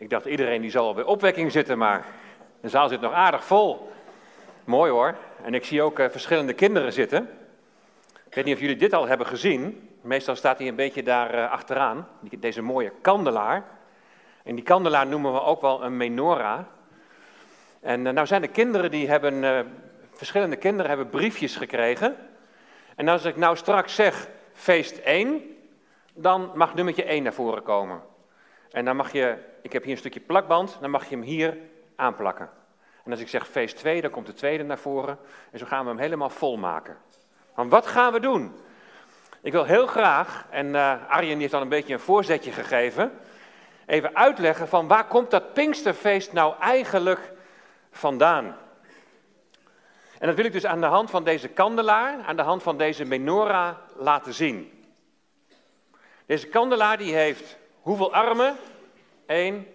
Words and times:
Ik 0.00 0.10
dacht, 0.10 0.24
iedereen 0.24 0.60
die 0.60 0.70
zal 0.70 0.86
al 0.86 0.94
bij 0.94 1.04
opwekking 1.04 1.52
zitten, 1.52 1.78
maar 1.78 2.06
de 2.60 2.68
zaal 2.68 2.88
zit 2.88 3.00
nog 3.00 3.12
aardig 3.12 3.44
vol. 3.44 3.92
Mooi 4.64 4.90
hoor. 4.90 5.16
En 5.42 5.54
ik 5.54 5.64
zie 5.64 5.82
ook 5.82 5.98
uh, 5.98 6.08
verschillende 6.08 6.52
kinderen 6.52 6.92
zitten. 6.92 7.30
Ik 8.26 8.34
weet 8.34 8.44
niet 8.44 8.54
of 8.54 8.60
jullie 8.60 8.76
dit 8.76 8.92
al 8.92 9.06
hebben 9.06 9.26
gezien. 9.26 9.88
Meestal 10.00 10.36
staat 10.36 10.58
hij 10.58 10.68
een 10.68 10.74
beetje 10.74 11.02
daar 11.02 11.34
uh, 11.34 11.50
achteraan, 11.50 12.08
deze 12.38 12.62
mooie 12.62 12.92
kandelaar. 13.00 13.64
En 14.42 14.54
die 14.54 14.64
kandelaar 14.64 15.06
noemen 15.06 15.32
we 15.32 15.42
ook 15.42 15.60
wel 15.60 15.84
een 15.84 15.96
menorah. 15.96 16.60
En 17.80 18.06
uh, 18.06 18.12
nou 18.12 18.26
zijn 18.26 18.42
de 18.42 18.48
kinderen 18.48 18.90
die 18.90 19.08
hebben, 19.08 19.66
verschillende 20.12 20.56
kinderen 20.56 20.88
hebben 20.88 21.08
briefjes 21.08 21.56
gekregen. 21.56 22.16
En 22.96 23.08
als 23.08 23.24
ik 23.24 23.36
nou 23.36 23.56
straks 23.56 23.94
zeg 23.94 24.28
feest 24.52 24.98
1, 24.98 25.56
dan 26.14 26.50
mag 26.54 26.74
nummertje 26.74 27.04
1 27.04 27.22
naar 27.22 27.32
voren 27.32 27.62
komen. 27.62 28.02
En 28.70 28.84
dan 28.84 28.96
mag 28.96 29.12
je, 29.12 29.48
ik 29.62 29.72
heb 29.72 29.82
hier 29.82 29.92
een 29.92 29.98
stukje 29.98 30.20
plakband, 30.20 30.78
dan 30.80 30.90
mag 30.90 31.08
je 31.08 31.14
hem 31.14 31.24
hier 31.24 31.58
aanplakken. 31.96 32.50
En 33.04 33.10
als 33.10 33.20
ik 33.20 33.28
zeg 33.28 33.48
feest 33.48 33.76
2, 33.76 34.00
dan 34.00 34.10
komt 34.10 34.26
de 34.26 34.32
tweede 34.32 34.64
naar 34.64 34.78
voren. 34.78 35.18
En 35.50 35.58
zo 35.58 35.66
gaan 35.66 35.82
we 35.84 35.90
hem 35.90 35.98
helemaal 35.98 36.30
vol 36.30 36.56
maken. 36.56 36.96
Want 37.54 37.70
wat 37.70 37.86
gaan 37.86 38.12
we 38.12 38.20
doen? 38.20 38.54
Ik 39.42 39.52
wil 39.52 39.64
heel 39.64 39.86
graag, 39.86 40.46
en 40.50 40.66
uh, 40.66 41.08
Arjen 41.08 41.40
heeft 41.40 41.54
al 41.54 41.60
een 41.60 41.68
beetje 41.68 41.92
een 41.92 42.00
voorzetje 42.00 42.52
gegeven, 42.52 43.18
even 43.86 44.16
uitleggen 44.16 44.68
van 44.68 44.88
waar 44.88 45.06
komt 45.06 45.30
dat 45.30 45.52
Pinksterfeest 45.52 46.32
nou 46.32 46.54
eigenlijk 46.60 47.32
vandaan? 47.90 48.56
En 50.18 50.26
dat 50.26 50.36
wil 50.36 50.44
ik 50.44 50.52
dus 50.52 50.66
aan 50.66 50.80
de 50.80 50.86
hand 50.86 51.10
van 51.10 51.24
deze 51.24 51.48
kandelaar, 51.48 52.22
aan 52.26 52.36
de 52.36 52.42
hand 52.42 52.62
van 52.62 52.78
deze 52.78 53.04
menorah 53.04 53.76
laten 53.96 54.34
zien. 54.34 54.84
Deze 56.26 56.48
kandelaar 56.48 56.98
die 56.98 57.14
heeft 57.14 57.58
hoeveel 57.80 58.12
armen? 58.12 58.56
1, 59.30 59.66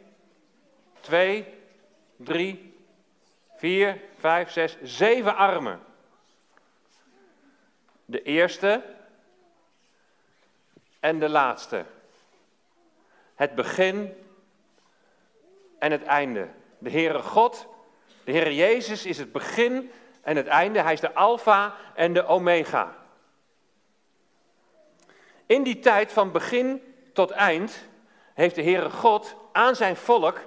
2, 1.02 1.45
3, 2.18 2.73
4, 3.56 4.02
5, 4.20 4.52
6, 4.52 4.78
7 4.84 5.36
armen. 5.36 5.80
De 8.06 8.22
eerste 8.22 8.84
en 11.00 11.20
de 11.20 11.30
laatste. 11.30 11.86
Het 13.36 13.56
begin 13.56 14.14
en 15.80 15.92
het 15.92 16.03
einde. 16.03 16.50
De 16.78 16.90
Heere 16.90 17.22
God, 17.22 17.67
de 18.23 18.31
Heere 18.31 18.56
Jezus 18.56 19.06
is 19.06 19.17
het 19.17 19.31
begin 19.31 19.92
en 20.22 20.36
het 20.36 20.47
einde. 20.47 20.81
Hij 20.81 20.94
is 20.94 21.00
de 21.00 21.14
Alpha 21.14 21.75
en 21.94 22.14
de 22.14 22.25
Omega. 22.25 22.95
In 25.45 25.64
die 25.64 25.80
tijd 25.80 26.12
van 26.12 26.31
begin 26.31 26.95
tot 27.14 27.31
eind 27.31 27.88
heeft 28.34 28.56
de 28.56 28.64
Heere 28.64 28.90
God 28.90 29.44
aan 29.56 29.75
zijn 29.75 29.95
volk 29.95 30.39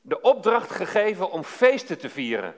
de 0.00 0.20
opdracht 0.20 0.70
gegeven 0.70 1.30
om 1.30 1.44
feesten 1.44 1.98
te 1.98 2.08
vieren. 2.08 2.54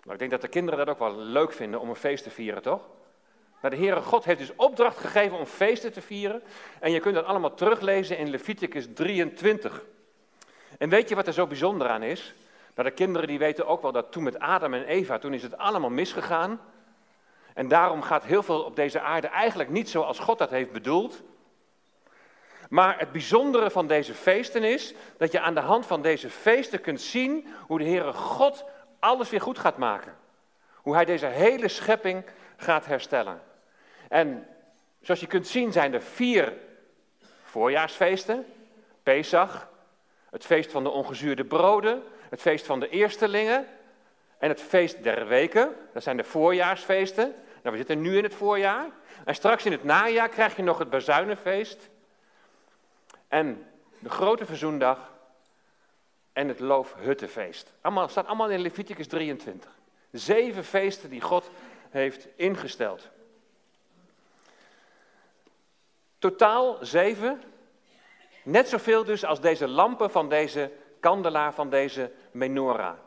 Nou, 0.00 0.12
ik 0.12 0.18
denk 0.18 0.30
dat 0.30 0.40
de 0.40 0.48
kinderen 0.48 0.78
dat 0.78 0.88
ook 0.88 0.98
wel 0.98 1.16
leuk 1.16 1.52
vinden 1.52 1.80
om 1.80 1.88
een 1.88 1.96
feest 1.96 2.24
te 2.24 2.30
vieren, 2.30 2.62
toch? 2.62 2.88
Maar 3.60 3.70
de 3.70 3.76
Heere 3.76 4.02
God 4.02 4.24
heeft 4.24 4.38
dus 4.38 4.56
opdracht 4.56 4.98
gegeven 4.98 5.38
om 5.38 5.46
feesten 5.46 5.92
te 5.92 6.00
vieren. 6.00 6.42
En 6.80 6.90
je 6.90 7.00
kunt 7.00 7.14
dat 7.14 7.24
allemaal 7.24 7.54
teruglezen 7.54 8.18
in 8.18 8.30
Leviticus 8.30 8.86
23. 8.94 9.84
En 10.78 10.88
weet 10.88 11.08
je 11.08 11.14
wat 11.14 11.26
er 11.26 11.32
zo 11.32 11.46
bijzonder 11.46 11.88
aan 11.88 12.02
is? 12.02 12.34
Nou, 12.74 12.88
de 12.88 12.94
kinderen 12.94 13.28
die 13.28 13.38
weten 13.38 13.66
ook 13.66 13.82
wel 13.82 13.92
dat 13.92 14.12
toen 14.12 14.22
met 14.22 14.38
Adam 14.38 14.74
en 14.74 14.84
Eva, 14.84 15.18
toen 15.18 15.34
is 15.34 15.42
het 15.42 15.58
allemaal 15.58 15.90
misgegaan. 15.90 16.60
En 17.54 17.68
daarom 17.68 18.02
gaat 18.02 18.24
heel 18.24 18.42
veel 18.42 18.62
op 18.62 18.76
deze 18.76 19.00
aarde 19.00 19.26
eigenlijk 19.26 19.70
niet 19.70 19.90
zoals 19.90 20.18
God 20.18 20.38
dat 20.38 20.50
heeft 20.50 20.72
bedoeld. 20.72 21.22
Maar 22.72 22.98
het 22.98 23.12
bijzondere 23.12 23.70
van 23.70 23.86
deze 23.86 24.14
feesten 24.14 24.62
is 24.62 24.94
dat 25.16 25.32
je 25.32 25.40
aan 25.40 25.54
de 25.54 25.60
hand 25.60 25.86
van 25.86 26.02
deze 26.02 26.30
feesten 26.30 26.80
kunt 26.80 27.00
zien 27.00 27.46
hoe 27.66 27.78
de 27.78 27.84
Heere 27.84 28.12
God 28.12 28.64
alles 28.98 29.30
weer 29.30 29.40
goed 29.40 29.58
gaat 29.58 29.76
maken. 29.76 30.16
Hoe 30.74 30.94
Hij 30.94 31.04
deze 31.04 31.26
hele 31.26 31.68
schepping 31.68 32.24
gaat 32.56 32.86
herstellen. 32.86 33.40
En 34.08 34.46
zoals 35.00 35.20
je 35.20 35.26
kunt 35.26 35.46
zien 35.46 35.72
zijn 35.72 35.94
er 35.94 36.02
vier 36.02 36.52
voorjaarsfeesten. 37.42 38.46
Pesach, 39.02 39.68
het 40.30 40.44
feest 40.44 40.70
van 40.70 40.82
de 40.82 40.90
ongezuurde 40.90 41.44
broden, 41.44 42.02
het 42.28 42.40
feest 42.40 42.66
van 42.66 42.80
de 42.80 42.88
eerstelingen 42.88 43.66
en 44.38 44.48
het 44.48 44.60
feest 44.60 45.02
der 45.02 45.26
weken. 45.26 45.76
Dat 45.92 46.02
zijn 46.02 46.16
de 46.16 46.24
voorjaarsfeesten. 46.24 47.34
Nou, 47.62 47.70
we 47.70 47.76
zitten 47.76 48.00
nu 48.00 48.16
in 48.16 48.24
het 48.24 48.34
voorjaar. 48.34 48.86
En 49.24 49.34
straks 49.34 49.64
in 49.64 49.72
het 49.72 49.84
najaar 49.84 50.28
krijg 50.28 50.56
je 50.56 50.62
nog 50.62 50.78
het 50.78 50.90
bazuinenfeest. 50.90 51.90
En 53.32 53.66
de 53.98 54.10
grote 54.10 54.46
verzoendag 54.46 55.12
en 56.32 56.48
het 56.48 56.60
loofhuttenfeest. 56.60 57.72
Allemaal, 57.80 58.08
staat 58.08 58.26
allemaal 58.26 58.50
in 58.50 58.60
Leviticus 58.60 59.06
23. 59.06 59.70
Zeven 60.10 60.64
feesten 60.64 61.10
die 61.10 61.20
God 61.20 61.50
heeft 61.90 62.28
ingesteld. 62.36 63.08
Totaal 66.18 66.78
zeven. 66.80 67.42
Net 68.42 68.68
zoveel 68.68 69.04
dus 69.04 69.24
als 69.24 69.40
deze 69.40 69.68
lampen 69.68 70.10
van 70.10 70.28
deze 70.28 70.70
kandelaar 71.00 71.54
van 71.54 71.70
deze 71.70 72.10
menorah. 72.30 72.98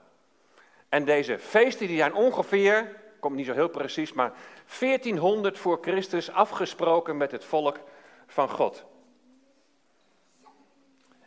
En 0.90 1.06
deze 1.06 1.40
feesten 1.40 1.88
die 1.88 1.97
zijn 1.97 2.14
ongeveer, 2.14 3.00
komt 3.19 3.35
niet 3.35 3.46
zo 3.46 3.53
heel 3.53 3.69
precies, 3.69 4.14
maar 4.14 4.34
1400 4.80 5.58
voor 5.58 5.78
Christus 5.81 6.31
afgesproken 6.31 7.18
met 7.18 7.31
het 7.31 7.46
volk 7.46 7.80
van 8.28 8.50
God. 8.50 8.85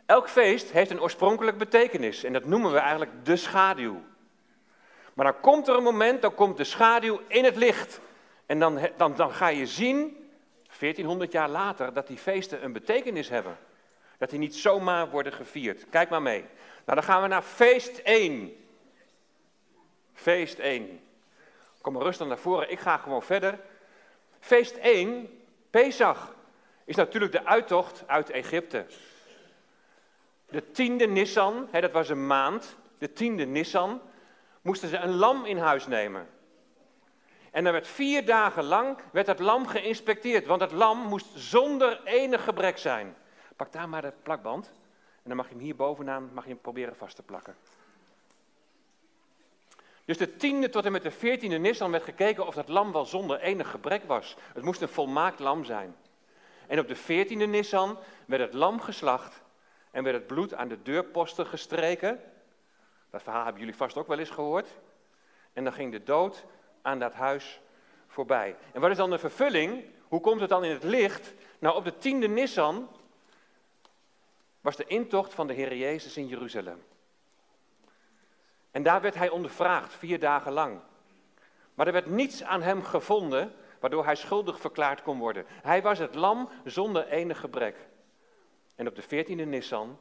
Elk 0.09 0.29
feest 0.29 0.71
heeft 0.71 0.91
een 0.91 1.01
oorspronkelijk 1.01 1.57
betekenis 1.57 2.23
en 2.23 2.33
dat 2.33 2.45
noemen 2.45 2.71
we 2.71 2.77
eigenlijk 2.77 3.25
de 3.25 3.35
schaduw. 3.35 4.01
Maar 5.13 5.25
dan 5.25 5.39
komt 5.39 5.67
er 5.67 5.75
een 5.75 5.83
moment, 5.83 6.21
dan 6.21 6.35
komt 6.35 6.57
de 6.57 6.63
schaduw 6.63 7.21
in 7.27 7.43
het 7.43 7.55
licht. 7.55 7.99
En 8.45 8.59
dan, 8.59 8.89
dan, 8.97 9.15
dan 9.15 9.31
ga 9.31 9.47
je 9.47 9.65
zien, 9.65 10.29
1400 10.79 11.31
jaar 11.31 11.49
later, 11.49 11.93
dat 11.93 12.07
die 12.07 12.17
feesten 12.17 12.63
een 12.63 12.73
betekenis 12.73 13.29
hebben. 13.29 13.57
Dat 14.17 14.29
die 14.29 14.39
niet 14.39 14.55
zomaar 14.55 15.09
worden 15.09 15.33
gevierd. 15.33 15.85
Kijk 15.89 16.09
maar 16.09 16.21
mee. 16.21 16.41
Nou, 16.85 16.99
dan 16.99 17.03
gaan 17.03 17.21
we 17.21 17.27
naar 17.27 17.41
feest 17.41 17.97
1. 17.97 18.55
Feest 20.13 20.59
1. 20.59 20.99
Kom 21.81 21.93
maar 21.93 22.03
rustig 22.03 22.27
naar 22.27 22.37
voren, 22.37 22.71
ik 22.71 22.79
ga 22.79 22.97
gewoon 22.97 23.23
verder. 23.23 23.59
Feest 24.39 24.75
1, 24.77 25.39
Pesach, 25.69 26.35
is 26.85 26.95
natuurlijk 26.95 27.31
de 27.31 27.45
uittocht 27.45 28.03
uit 28.07 28.29
Egypte. 28.29 28.85
De 30.49 30.71
tiende 30.71 31.07
Nissan, 31.07 31.67
hè, 31.71 31.81
dat 31.81 31.91
was 31.91 32.09
een 32.09 32.27
maand, 32.27 32.77
de 32.97 33.13
tiende 33.13 33.45
Nissan, 33.45 34.01
moesten 34.61 34.89
ze 34.89 34.97
een 34.97 35.15
lam 35.15 35.45
in 35.45 35.57
huis 35.57 35.87
nemen. 35.87 36.27
En 37.51 37.63
dan 37.63 37.73
werd 37.73 37.87
vier 37.87 38.25
dagen 38.25 38.63
lang 38.63 38.97
werd 39.11 39.27
het 39.27 39.39
lam 39.39 39.67
geïnspecteerd, 39.67 40.45
want 40.45 40.61
het 40.61 40.71
lam 40.71 40.99
moest 40.99 41.27
zonder 41.35 42.01
enig 42.03 42.43
gebrek 42.43 42.77
zijn. 42.77 43.15
Pak 43.55 43.71
daar 43.71 43.89
maar 43.89 44.01
de 44.01 44.13
plakband 44.23 44.71
en 45.23 45.25
dan 45.25 45.35
mag 45.35 45.47
je 45.47 45.53
hem 45.53 45.63
hier 45.63 45.75
bovenaan 45.75 46.29
mag 46.33 46.43
je 46.43 46.49
hem 46.49 46.61
proberen 46.61 46.95
vast 46.95 47.15
te 47.15 47.23
plakken. 47.23 47.55
Dus 50.05 50.17
de 50.17 50.35
tiende 50.35 50.69
tot 50.69 50.85
en 50.85 50.91
met 50.91 51.03
de 51.03 51.11
veertiende 51.11 51.57
Nissan 51.57 51.91
werd 51.91 52.03
gekeken 52.03 52.47
of 52.47 52.55
dat 52.55 52.67
lam 52.67 52.91
wel 52.91 53.05
zonder 53.05 53.39
enig 53.39 53.71
gebrek 53.71 54.03
was. 54.03 54.35
Het 54.53 54.63
moest 54.63 54.81
een 54.81 54.87
volmaakt 54.87 55.39
lam 55.39 55.63
zijn. 55.63 55.95
En 56.67 56.79
op 56.79 56.87
de 56.87 56.95
veertiende 56.95 57.45
Nissan 57.45 57.97
werd 58.25 58.41
het 58.41 58.53
lam 58.53 58.81
geslacht 58.81 59.41
en 59.91 60.03
werd 60.03 60.15
het 60.15 60.27
bloed 60.27 60.53
aan 60.53 60.67
de 60.67 60.81
deurposten 60.81 61.45
gestreken. 61.47 62.21
Dat 63.09 63.23
verhaal 63.23 63.43
hebben 63.43 63.61
jullie 63.61 63.75
vast 63.75 63.97
ook 63.97 64.07
wel 64.07 64.19
eens 64.19 64.29
gehoord. 64.29 64.67
En 65.53 65.63
dan 65.63 65.73
ging 65.73 65.91
de 65.91 66.03
dood 66.03 66.45
aan 66.81 66.99
dat 66.99 67.13
huis 67.13 67.61
voorbij. 68.07 68.55
En 68.73 68.81
wat 68.81 68.91
is 68.91 68.97
dan 68.97 69.09
de 69.09 69.19
vervulling? 69.19 69.83
Hoe 70.07 70.21
komt 70.21 70.39
het 70.39 70.49
dan 70.49 70.63
in 70.63 70.71
het 70.71 70.83
licht? 70.83 71.33
Nou, 71.59 71.75
op 71.75 71.83
de 71.83 71.97
tiende 71.97 72.27
Nissan 72.27 72.89
was 74.61 74.75
de 74.75 74.85
intocht 74.85 75.33
van 75.33 75.47
de 75.47 75.53
Heer 75.53 75.75
Jezus 75.75 76.17
in 76.17 76.27
Jeruzalem. 76.27 76.83
En 78.71 78.83
daar 78.83 79.01
werd 79.01 79.15
hij 79.15 79.29
ondervraagd, 79.29 79.93
vier 79.93 80.19
dagen 80.19 80.51
lang. 80.51 80.79
Maar 81.73 81.87
er 81.87 81.93
werd 81.93 82.05
niets 82.05 82.43
aan 82.43 82.61
hem 82.61 82.83
gevonden 82.83 83.53
waardoor 83.79 84.05
hij 84.05 84.15
schuldig 84.15 84.59
verklaard 84.59 85.01
kon 85.01 85.19
worden. 85.19 85.45
Hij 85.47 85.81
was 85.81 85.99
het 85.99 86.15
lam 86.15 86.49
zonder 86.63 87.07
enig 87.07 87.39
gebrek. 87.39 87.75
En 88.79 88.87
op 88.87 88.95
de 88.95 89.01
veertiende 89.01 89.45
Nissan 89.45 89.99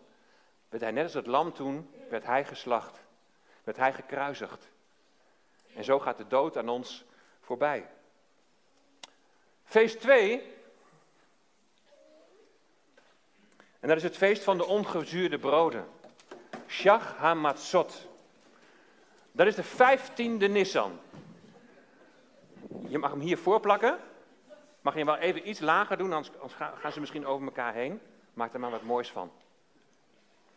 werd 0.69 0.83
hij 0.83 0.93
net 0.93 1.05
als 1.05 1.15
het 1.15 1.27
lam 1.27 1.53
toen, 1.53 1.91
werd 2.09 2.25
hij 2.25 2.45
geslacht. 2.45 3.01
Werd 3.65 3.77
hij 3.77 3.93
gekruisigd. 3.93 4.69
En 5.75 5.85
zo 5.85 5.99
gaat 5.99 6.17
de 6.17 6.27
dood 6.27 6.57
aan 6.57 6.69
ons 6.69 7.05
voorbij. 7.41 7.89
Feest 9.65 10.01
2. 10.01 10.43
En 13.81 13.89
dat 13.89 13.97
is 13.97 14.03
het 14.03 14.17
feest 14.17 14.45
van 14.45 14.57
de 14.57 14.67
ongezuurde 14.67 15.39
broden. 15.39 15.89
Shach 16.67 17.17
HaMatzot. 17.17 18.07
Dat 19.33 19.47
is 19.47 19.55
de 19.55 19.65
vijftiende 19.65 20.49
Nissan. 20.49 21.01
Je 22.89 22.99
mag 22.99 23.11
hem 23.11 23.21
hier 23.21 23.39
voorplakken. 23.39 23.99
Mag 24.81 24.93
je 24.93 24.99
hem 24.99 25.09
wel 25.09 25.19
even 25.19 25.49
iets 25.49 25.61
lager 25.61 25.97
doen, 25.97 26.13
anders 26.13 26.33
gaan 26.57 26.93
ze 26.93 27.01
misschien 27.01 27.27
over 27.27 27.47
elkaar 27.47 27.75
heen. 27.75 28.01
Maak 28.39 28.55
er 28.55 28.61
maar 28.61 28.71
wat 28.71 28.83
moois 28.83 29.11
van. 29.11 29.31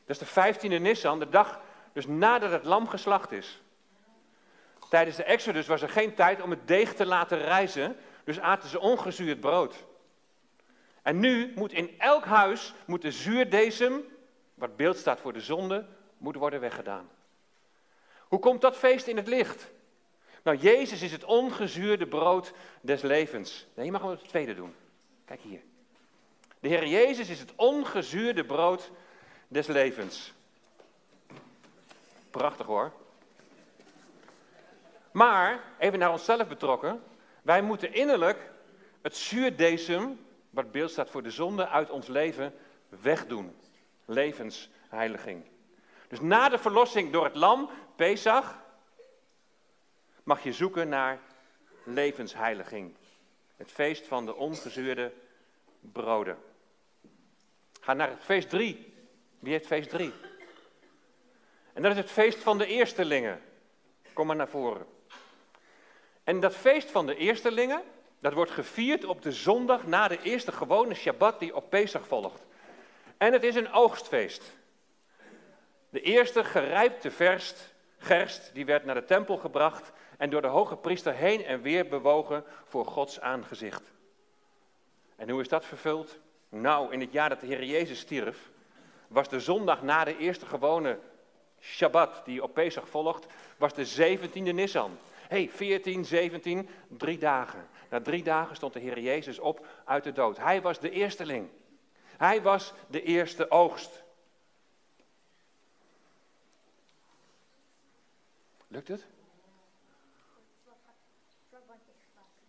Dat 0.06 0.22
is 0.22 0.34
de 0.34 0.54
15e 0.54 0.82
Nissan, 0.82 1.20
de 1.20 1.30
dag 1.30 1.60
dus 1.94 2.08
nadat 2.08 2.52
het 2.52 2.66
lam 2.66 2.88
geslacht 2.88 3.32
is. 3.32 3.62
Tijdens 4.90 5.18
de 5.18 5.24
Exodus 5.24 5.68
was 5.68 5.82
er 5.82 5.90
geen 5.90 6.16
tijd 6.16 6.42
om 6.42 6.50
het 6.50 6.68
deeg 6.68 6.94
te 6.94 7.06
laten 7.06 7.38
rijzen, 7.38 7.98
dus 8.24 8.40
aten 8.40 8.70
ze 8.70 8.80
ongezuurd 8.80 9.40
brood. 9.40 9.86
En 11.02 11.20
nu 11.20 11.52
moet 11.56 11.72
in 11.72 12.00
elk 12.00 12.26
huis 12.26 12.74
moet 12.86 13.02
de 13.02 13.12
zuurdesem, 13.12 14.04
wat 14.54 14.76
beeld 14.76 14.98
staat 14.98 15.20
voor 15.20 15.34
de 15.34 15.42
zonde, 15.42 15.86
moet 16.18 16.36
worden 16.36 16.60
weggedaan. 16.60 17.10
Hoe 18.20 18.40
komt 18.40 18.62
dat 18.62 18.78
feest 18.78 19.08
in 19.08 19.18
het 19.18 19.28
licht? 19.28 19.72
Nou, 20.44 20.58
Jezus 20.58 21.02
is 21.02 21.12
het 21.12 21.24
ongezuurde 21.24 22.08
brood 22.08 22.54
des 22.82 23.02
levens. 23.02 23.68
Nee, 23.74 23.86
je 23.86 23.92
mag 23.92 24.02
wel 24.02 24.12
het 24.12 24.28
tweede 24.28 24.56
doen. 24.56 24.76
Kijk 25.26 25.42
hier. 25.42 25.62
De 26.62 26.68
Heer 26.68 26.88
Jezus 26.88 27.30
is 27.30 27.40
het 27.40 27.54
ongezuurde 27.56 28.44
brood 28.44 28.92
des 29.48 29.68
levens. 29.68 30.34
Prachtig 32.30 32.66
hoor. 32.66 32.92
Maar, 35.12 35.64
even 35.80 36.00
naar 36.00 36.12
onszelf 36.12 36.48
betrokken, 36.48 37.04
wij 37.42 37.62
moeten 37.62 37.94
innerlijk 37.94 38.52
het 39.02 39.16
zuurdesem, 39.18 40.26
wat 40.50 40.72
beeld 40.72 40.92
staat 40.92 41.10
voor 41.10 41.24
de 41.24 41.32
zonde, 41.32 41.68
uit 41.68 41.90
ons 41.90 42.08
leven 42.08 42.54
wegdoen. 42.90 43.56
Levensheiliging. 44.06 45.44
Dus 46.08 46.20
na 46.20 46.50
de 46.50 46.58
verlossing 46.58 47.12
door 47.12 47.24
het 47.24 47.36
lam, 47.36 47.70
Pesach, 47.96 48.60
mag 50.24 50.44
je 50.44 50.54
zoeken 50.54 50.90
naar 50.90 51.20
levensheiliging. 51.84 52.96
Het 53.58 53.72
feest 53.72 54.08
van 54.08 54.26
de 54.26 54.36
ongezuurde 54.36 55.14
broden. 55.80 56.38
Ga 57.82 57.94
naar 57.94 58.10
het 58.10 58.24
feest 58.24 58.50
3. 58.50 58.94
Wie 59.40 59.52
heeft 59.52 59.68
feest 59.68 59.90
3? 59.90 60.14
En 61.74 61.82
dat 61.82 61.92
is 61.92 61.98
het 61.98 62.12
feest 62.12 62.38
van 62.38 62.58
de 62.58 62.66
eerstelingen. 62.66 63.42
Kom 64.14 64.28
maar 64.28 64.36
naar 64.36 64.48
voren. 64.48 64.86
En 66.24 66.40
dat 66.40 66.56
feest 66.56 66.92
van 66.92 67.06
de 67.06 67.16
eerstelingen, 67.16 67.84
dat 68.20 68.34
wordt 68.34 68.52
gevierd 68.52 69.06
op 69.06 69.22
de 69.22 69.32
zondag 69.32 69.88
na 69.88 70.08
de 70.08 70.22
eerste 70.22 70.52
gewone 70.52 70.94
Shabbat 70.94 71.40
die 71.40 71.56
op 71.56 71.70
Pesach 71.70 72.08
volgt. 72.08 72.46
En 73.18 73.34
het 73.34 73.44
is 73.44 73.56
een 73.56 73.72
oogstfeest. 73.72 74.58
De 75.90 76.02
eerste 76.02 76.44
gerijpte 76.44 77.12
verst, 77.12 77.74
gerst, 77.98 78.54
die 78.54 78.66
werd 78.66 78.86
naar 78.86 78.96
de 78.96 79.06
tempel 79.06 79.38
gebracht 79.38 79.92
en 80.18 80.30
door 80.30 80.42
de 80.42 80.48
hoge 80.48 80.78
priester 80.78 81.14
heen 81.14 81.46
en 81.46 81.62
weer 81.62 81.88
bewogen 81.88 82.44
voor 82.66 82.86
Gods 82.86 83.20
aangezicht. 83.20 83.84
En 85.16 85.30
hoe 85.30 85.42
is 85.42 85.48
dat 85.48 85.66
vervuld? 85.66 86.20
Nou, 86.52 86.94
in 86.94 87.00
het 87.00 87.12
jaar 87.12 87.30
dat 87.30 87.40
de 87.40 87.46
Heer 87.46 87.64
Jezus 87.64 88.00
stierf, 88.00 88.50
was 89.08 89.30
de 89.30 89.40
zondag 89.40 89.82
na 89.82 90.04
de 90.04 90.18
eerste 90.18 90.46
gewone 90.46 91.00
Shabbat 91.60 92.26
die 92.26 92.44
op 92.44 92.54
Pesach 92.54 92.90
volgt, 92.90 93.26
was 93.58 93.74
de 93.74 94.18
17e 94.18 94.54
Nissan. 94.54 94.98
hey, 95.28 95.50
14, 95.50 96.06
17, 96.06 96.70
drie 96.88 97.18
dagen. 97.18 97.68
Na 97.90 98.02
drie 98.02 98.24
dagen 98.24 98.56
stond 98.56 98.74
de 98.74 98.80
Heer 98.80 99.00
Jezus 99.00 99.40
op 99.40 99.68
uit 99.86 100.04
de 100.04 100.12
dood. 100.12 100.38
Hij 100.38 100.62
was 100.62 100.80
de 100.80 100.90
eersteling. 100.90 101.50
Hij 102.18 102.42
was 102.42 102.74
de 102.88 103.04
eerste 103.04 103.52
oogst. 103.52 104.04
Lukt 108.68 108.88
het? 108.88 109.06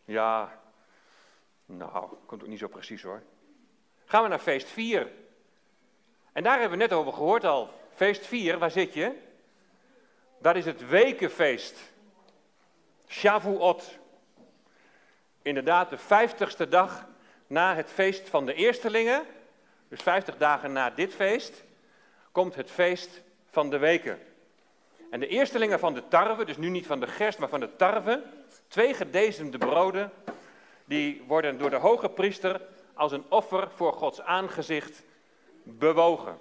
Ja, 0.05 0.61
nou, 1.67 2.17
komt 2.27 2.43
ook 2.43 2.49
niet 2.49 2.59
zo 2.59 2.69
precies 2.69 3.03
hoor. 3.03 3.23
Gaan 4.13 4.23
we 4.23 4.29
naar 4.29 4.39
feest 4.39 4.69
4. 4.69 5.09
En 6.33 6.43
daar 6.43 6.61
hebben 6.61 6.79
we 6.79 6.85
net 6.85 6.93
over 6.93 7.13
gehoord 7.13 7.45
al. 7.45 7.71
Feest 7.95 8.27
4, 8.27 8.59
waar 8.59 8.71
zit 8.71 8.95
je? 8.95 9.13
Dat 10.39 10.57
is 10.57 10.65
het 10.65 10.89
wekenfeest. 10.89 11.79
Shavuot. 13.09 13.99
Inderdaad, 15.43 15.91
de 15.91 15.99
vijftigste 15.99 16.69
dag 16.69 17.07
na 17.47 17.75
het 17.75 17.91
feest 17.91 18.29
van 18.29 18.47
de 18.47 18.55
eerstelingen. 18.55 19.23
Dus 19.89 20.01
vijftig 20.03 20.37
dagen 20.37 20.73
na 20.73 20.91
dit 20.91 21.15
feest. 21.15 21.63
Komt 22.33 22.55
het 22.55 22.71
feest 22.71 23.23
van 23.51 23.71
de 23.71 23.79
weken. 23.79 24.19
En 25.11 25.21
de 25.21 25.29
eerstelingen 25.29 25.79
van 25.79 25.95
de 25.95 26.09
tarwe, 26.09 26.45
dus 26.45 26.57
nu 26.57 26.69
niet 26.69 26.87
van 26.87 27.01
de 27.01 27.07
gerst, 27.07 27.39
maar 27.39 27.49
van 27.49 27.61
de 27.61 27.77
tarwe. 27.77 28.23
Twee 28.69 28.95
gedezemde 28.95 29.59
broden. 29.59 30.13
Die 30.85 31.23
worden 31.27 31.59
door 31.59 31.71
de 31.71 31.77
hoge 31.77 32.09
priester 32.09 32.61
als 33.03 33.13
een 33.13 33.25
offer 33.29 33.71
voor 33.71 33.93
Gods 33.93 34.21
aangezicht 34.21 35.03
bewogen. 35.63 36.39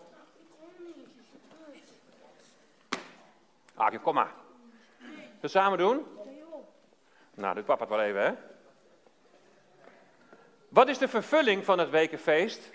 Haakje, 3.73 3.99
kom 3.99 4.13
maar. 4.13 4.33
We 5.39 5.47
samen 5.47 5.77
doen? 5.77 6.05
Nou, 7.33 7.55
dit 7.55 7.65
papa 7.65 7.81
het 7.81 7.89
wel 7.89 8.01
even, 8.01 8.21
hè? 8.21 8.33
Wat 10.69 10.87
is 10.87 10.97
de 10.97 11.07
vervulling 11.07 11.65
van 11.65 11.79
het 11.79 11.89
wekenfeest? 11.89 12.71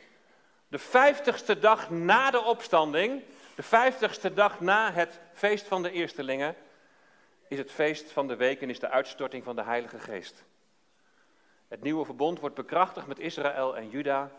De 0.69 0.79
vijftigste 0.79 1.59
dag 1.59 1.91
na 1.91 2.31
de 2.31 2.41
opstanding, 2.41 3.23
de 3.55 3.63
vijftigste 3.63 4.33
dag 4.33 4.61
na 4.61 4.93
het 4.93 5.21
feest 5.33 5.67
van 5.67 5.83
de 5.83 5.91
eerstelingen, 5.91 6.57
is 7.49 7.59
het 7.59 7.71
feest 7.71 8.13
van 8.13 8.29
de 8.29 8.37
weken, 8.37 8.71
is 8.71 8.81
de 8.81 8.89
uitstorting 8.89 9.45
van 9.45 9.57
de 9.57 9.63
Heilige 9.63 9.99
Geest. 9.99 10.45
Het 11.69 11.83
nieuwe 11.83 12.05
verbond 12.05 12.41
wordt 12.41 12.55
bekrachtigd 12.55 13.07
met 13.07 13.19
Israël 13.19 13.77
en 13.77 13.91
Juda. 13.91 14.31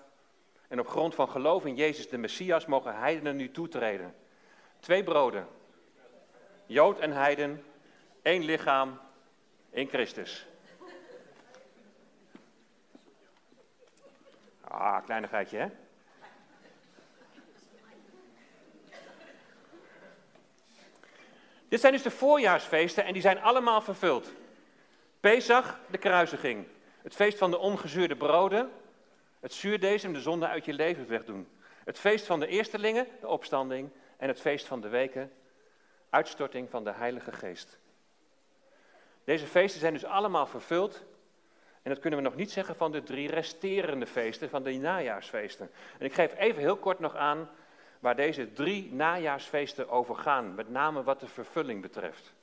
En 0.68 0.80
op 0.80 0.88
grond 0.88 1.16
van 1.16 1.30
geloof 1.30 1.66
in 1.66 1.76
Jezus 1.76 2.10
de 2.10 2.18
Messias 2.18 2.66
mogen 2.66 3.00
heidenen 3.00 3.36
nu 3.36 3.52
toetreden. 3.52 4.16
Twee 4.80 5.04
broden, 5.04 5.48
Jood 6.66 7.00
en 7.00 7.12
Heiden, 7.12 7.64
één 8.22 8.44
lichaam 8.44 9.00
in 9.70 9.88
Christus. 9.88 10.48
Ah, 14.62 15.04
kleinigheidje 15.04 15.58
hè? 15.58 15.68
Dit 21.68 21.80
zijn 21.80 21.94
dus 21.94 22.02
de 22.02 22.12
voorjaarsfeesten 22.12 23.06
en 23.06 23.14
die 23.14 23.22
zijn 23.22 23.42
allemaal 23.42 23.82
vervuld. 23.82 24.32
Pesach, 25.20 25.80
de 25.90 25.98
kruisiging. 25.98 26.68
Het 27.08 27.16
feest 27.16 27.38
van 27.38 27.52
de 27.52 27.58
ongezuurde 27.58 28.16
broden. 28.16 28.72
Het 29.40 29.54
zuurdesem, 29.54 30.14
de 30.14 30.22
zonde 30.22 30.48
uit 30.48 30.66
je 30.66 30.74
leven 30.74 31.08
wegdoen. 31.08 31.48
Het 31.84 32.00
feest 32.00 32.26
van 32.26 32.40
de 32.40 32.48
eerstelingen, 32.48 33.08
de 33.20 33.28
opstanding. 33.28 33.90
En 34.18 34.28
het 34.28 34.42
feest 34.42 34.66
van 34.66 34.82
de 34.82 34.88
weken, 34.88 35.32
uitstorting 36.10 36.70
van 36.70 36.84
de 36.84 36.92
Heilige 36.92 37.32
Geest. 37.32 37.80
Deze 39.24 39.46
feesten 39.46 39.80
zijn 39.80 39.94
dus 39.94 40.06
allemaal 40.06 40.48
vervuld. 40.48 41.04
En 41.82 41.92
dat 41.92 42.00
kunnen 42.00 42.20
we 42.20 42.26
nog 42.26 42.36
niet 42.36 42.52
zeggen 42.52 42.76
van 42.76 42.92
de 42.92 43.04
drie 43.04 43.30
resterende 43.30 44.08
feesten, 44.08 44.50
van 44.50 44.64
de 44.64 44.72
najaarsfeesten. 44.72 45.72
En 46.00 46.06
ik 46.06 46.14
geef 46.14 46.36
even 46.38 46.62
heel 46.62 46.78
kort 46.78 47.00
nog 47.00 47.16
aan 47.16 47.50
waar 48.00 48.16
deze 48.16 48.54
drie 48.54 48.94
najaarsfeesten 48.94 49.90
over 49.90 50.16
gaan, 50.16 50.56
met 50.56 50.70
name 50.70 51.04
wat 51.04 51.20
de 51.20 51.28
vervulling 51.28 51.82
betreft. 51.82 52.34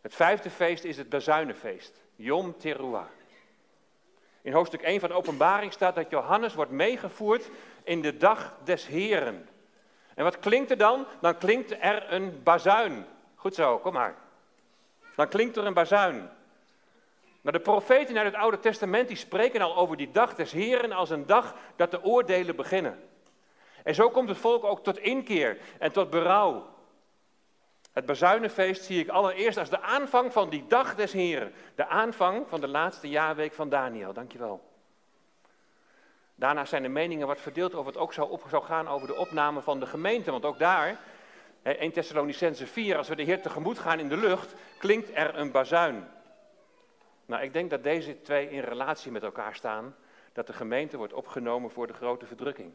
Het 0.00 0.14
vijfde 0.14 0.50
feest 0.50 0.84
is 0.84 0.96
het 0.96 1.08
Bazuinenfeest, 1.08 2.04
Yom 2.14 2.56
Teruah. 2.58 3.06
In 4.46 4.52
hoofdstuk 4.52 4.82
1 4.82 5.00
van 5.00 5.08
de 5.08 5.14
openbaring 5.14 5.72
staat 5.72 5.94
dat 5.94 6.10
Johannes 6.10 6.54
wordt 6.54 6.70
meegevoerd 6.70 7.50
in 7.84 8.00
de 8.00 8.16
dag 8.16 8.54
des 8.64 8.86
Heren. 8.86 9.48
En 10.14 10.24
wat 10.24 10.38
klinkt 10.38 10.70
er 10.70 10.76
dan? 10.76 11.06
Dan 11.20 11.38
klinkt 11.38 11.76
er 11.80 12.12
een 12.12 12.42
bazuin. 12.42 13.06
Goed 13.34 13.54
zo, 13.54 13.78
kom 13.78 13.92
maar. 13.92 14.14
Dan 15.16 15.28
klinkt 15.28 15.56
er 15.56 15.66
een 15.66 15.74
bazuin. 15.74 16.14
Nou, 17.40 17.56
de 17.56 17.60
profeten 17.60 18.16
uit 18.16 18.26
het 18.26 18.34
Oude 18.34 18.60
Testament 18.60 19.08
die 19.08 19.16
spreken 19.16 19.60
al 19.60 19.76
over 19.76 19.96
die 19.96 20.10
dag 20.10 20.34
des 20.34 20.52
Heren 20.52 20.92
als 20.92 21.10
een 21.10 21.26
dag 21.26 21.54
dat 21.76 21.90
de 21.90 22.04
oordelen 22.04 22.56
beginnen. 22.56 23.02
En 23.82 23.94
zo 23.94 24.10
komt 24.10 24.28
het 24.28 24.38
volk 24.38 24.64
ook 24.64 24.84
tot 24.84 24.98
inkeer 24.98 25.58
en 25.78 25.92
tot 25.92 26.10
berouw. 26.10 26.66
Het 27.96 28.06
bazuinenfeest 28.06 28.84
zie 28.84 29.00
ik 29.00 29.08
allereerst 29.08 29.58
als 29.58 29.70
de 29.70 29.80
aanvang 29.80 30.32
van 30.32 30.50
die 30.50 30.66
dag 30.66 30.94
des 30.94 31.12
Heren. 31.12 31.52
De 31.74 31.86
aanvang 31.86 32.48
van 32.48 32.60
de 32.60 32.68
laatste 32.68 33.08
jaarweek 33.08 33.52
van 33.52 33.68
Daniel. 33.68 34.12
Dankjewel. 34.12 34.60
Daarna 36.34 36.64
zijn 36.64 36.82
de 36.82 36.88
meningen 36.88 37.26
wat 37.26 37.40
verdeeld 37.40 37.74
of 37.74 37.86
het 37.86 37.96
ook 37.96 38.12
zou, 38.12 38.30
op, 38.30 38.42
zou 38.48 38.64
gaan 38.64 38.88
over 38.88 39.06
de 39.06 39.14
opname 39.14 39.60
van 39.60 39.80
de 39.80 39.86
gemeente. 39.86 40.30
Want 40.30 40.44
ook 40.44 40.58
daar, 40.58 40.98
1 41.62 41.92
Thessalonicense 41.92 42.66
4, 42.66 42.96
als 42.96 43.08
we 43.08 43.16
de 43.16 43.22
Heer 43.22 43.42
tegemoet 43.42 43.78
gaan 43.78 43.98
in 43.98 44.08
de 44.08 44.16
lucht, 44.16 44.54
klinkt 44.78 45.10
er 45.14 45.38
een 45.38 45.50
bazuin. 45.50 46.08
Nou, 47.26 47.42
ik 47.42 47.52
denk 47.52 47.70
dat 47.70 47.82
deze 47.82 48.22
twee 48.22 48.50
in 48.50 48.60
relatie 48.60 49.12
met 49.12 49.22
elkaar 49.22 49.54
staan. 49.54 49.96
Dat 50.32 50.46
de 50.46 50.52
gemeente 50.52 50.96
wordt 50.96 51.12
opgenomen 51.12 51.70
voor 51.70 51.86
de 51.86 51.94
grote 51.94 52.26
verdrukking. 52.26 52.72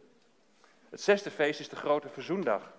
Het 0.90 1.02
zesde 1.02 1.32
feest 1.32 1.60
is 1.60 1.70
de 1.70 1.76
grote 1.76 2.10
verzoendag. 2.10 2.72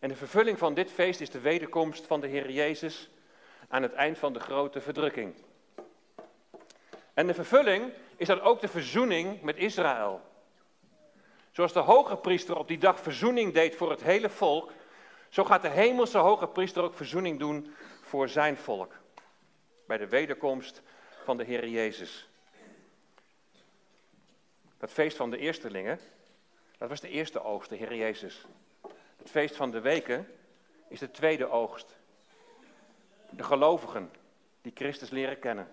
En 0.00 0.08
de 0.08 0.16
vervulling 0.16 0.58
van 0.58 0.74
dit 0.74 0.90
feest 0.90 1.20
is 1.20 1.30
de 1.30 1.40
wederkomst 1.40 2.06
van 2.06 2.20
de 2.20 2.26
Heer 2.26 2.50
Jezus 2.50 3.10
aan 3.68 3.82
het 3.82 3.92
eind 3.92 4.18
van 4.18 4.32
de 4.32 4.40
grote 4.40 4.80
verdrukking. 4.80 5.34
En 7.14 7.26
de 7.26 7.34
vervulling 7.34 7.92
is 8.16 8.26
dan 8.26 8.40
ook 8.40 8.60
de 8.60 8.68
verzoening 8.68 9.42
met 9.42 9.56
Israël. 9.56 10.20
Zoals 11.50 11.72
de 11.72 11.78
hoge 11.78 12.16
priester 12.16 12.56
op 12.56 12.68
die 12.68 12.78
dag 12.78 13.00
verzoening 13.00 13.54
deed 13.54 13.76
voor 13.76 13.90
het 13.90 14.02
hele 14.02 14.30
volk, 14.30 14.72
zo 15.28 15.44
gaat 15.44 15.62
de 15.62 15.68
hemelse 15.68 16.18
hoge 16.18 16.46
priester 16.46 16.82
ook 16.82 16.94
verzoening 16.94 17.38
doen 17.38 17.74
voor 18.02 18.28
zijn 18.28 18.56
volk. 18.56 18.92
Bij 19.86 19.98
de 19.98 20.08
wederkomst 20.08 20.82
van 21.24 21.36
de 21.36 21.44
Heer 21.44 21.68
Jezus. 21.68 22.28
Dat 24.78 24.90
feest 24.90 25.16
van 25.16 25.30
de 25.30 25.38
eerstelingen, 25.38 26.00
dat 26.78 26.88
was 26.88 27.00
de 27.00 27.08
eerste 27.08 27.42
oogst, 27.42 27.68
de 27.68 27.76
Heer 27.76 27.94
Jezus. 27.94 28.46
Het 29.20 29.30
feest 29.30 29.56
van 29.56 29.70
de 29.70 29.80
weken 29.80 30.26
is 30.88 30.98
de 30.98 31.10
tweede 31.10 31.50
oogst. 31.50 31.96
De 33.30 33.42
gelovigen 33.42 34.10
die 34.62 34.72
Christus 34.74 35.10
leren 35.10 35.38
kennen. 35.38 35.68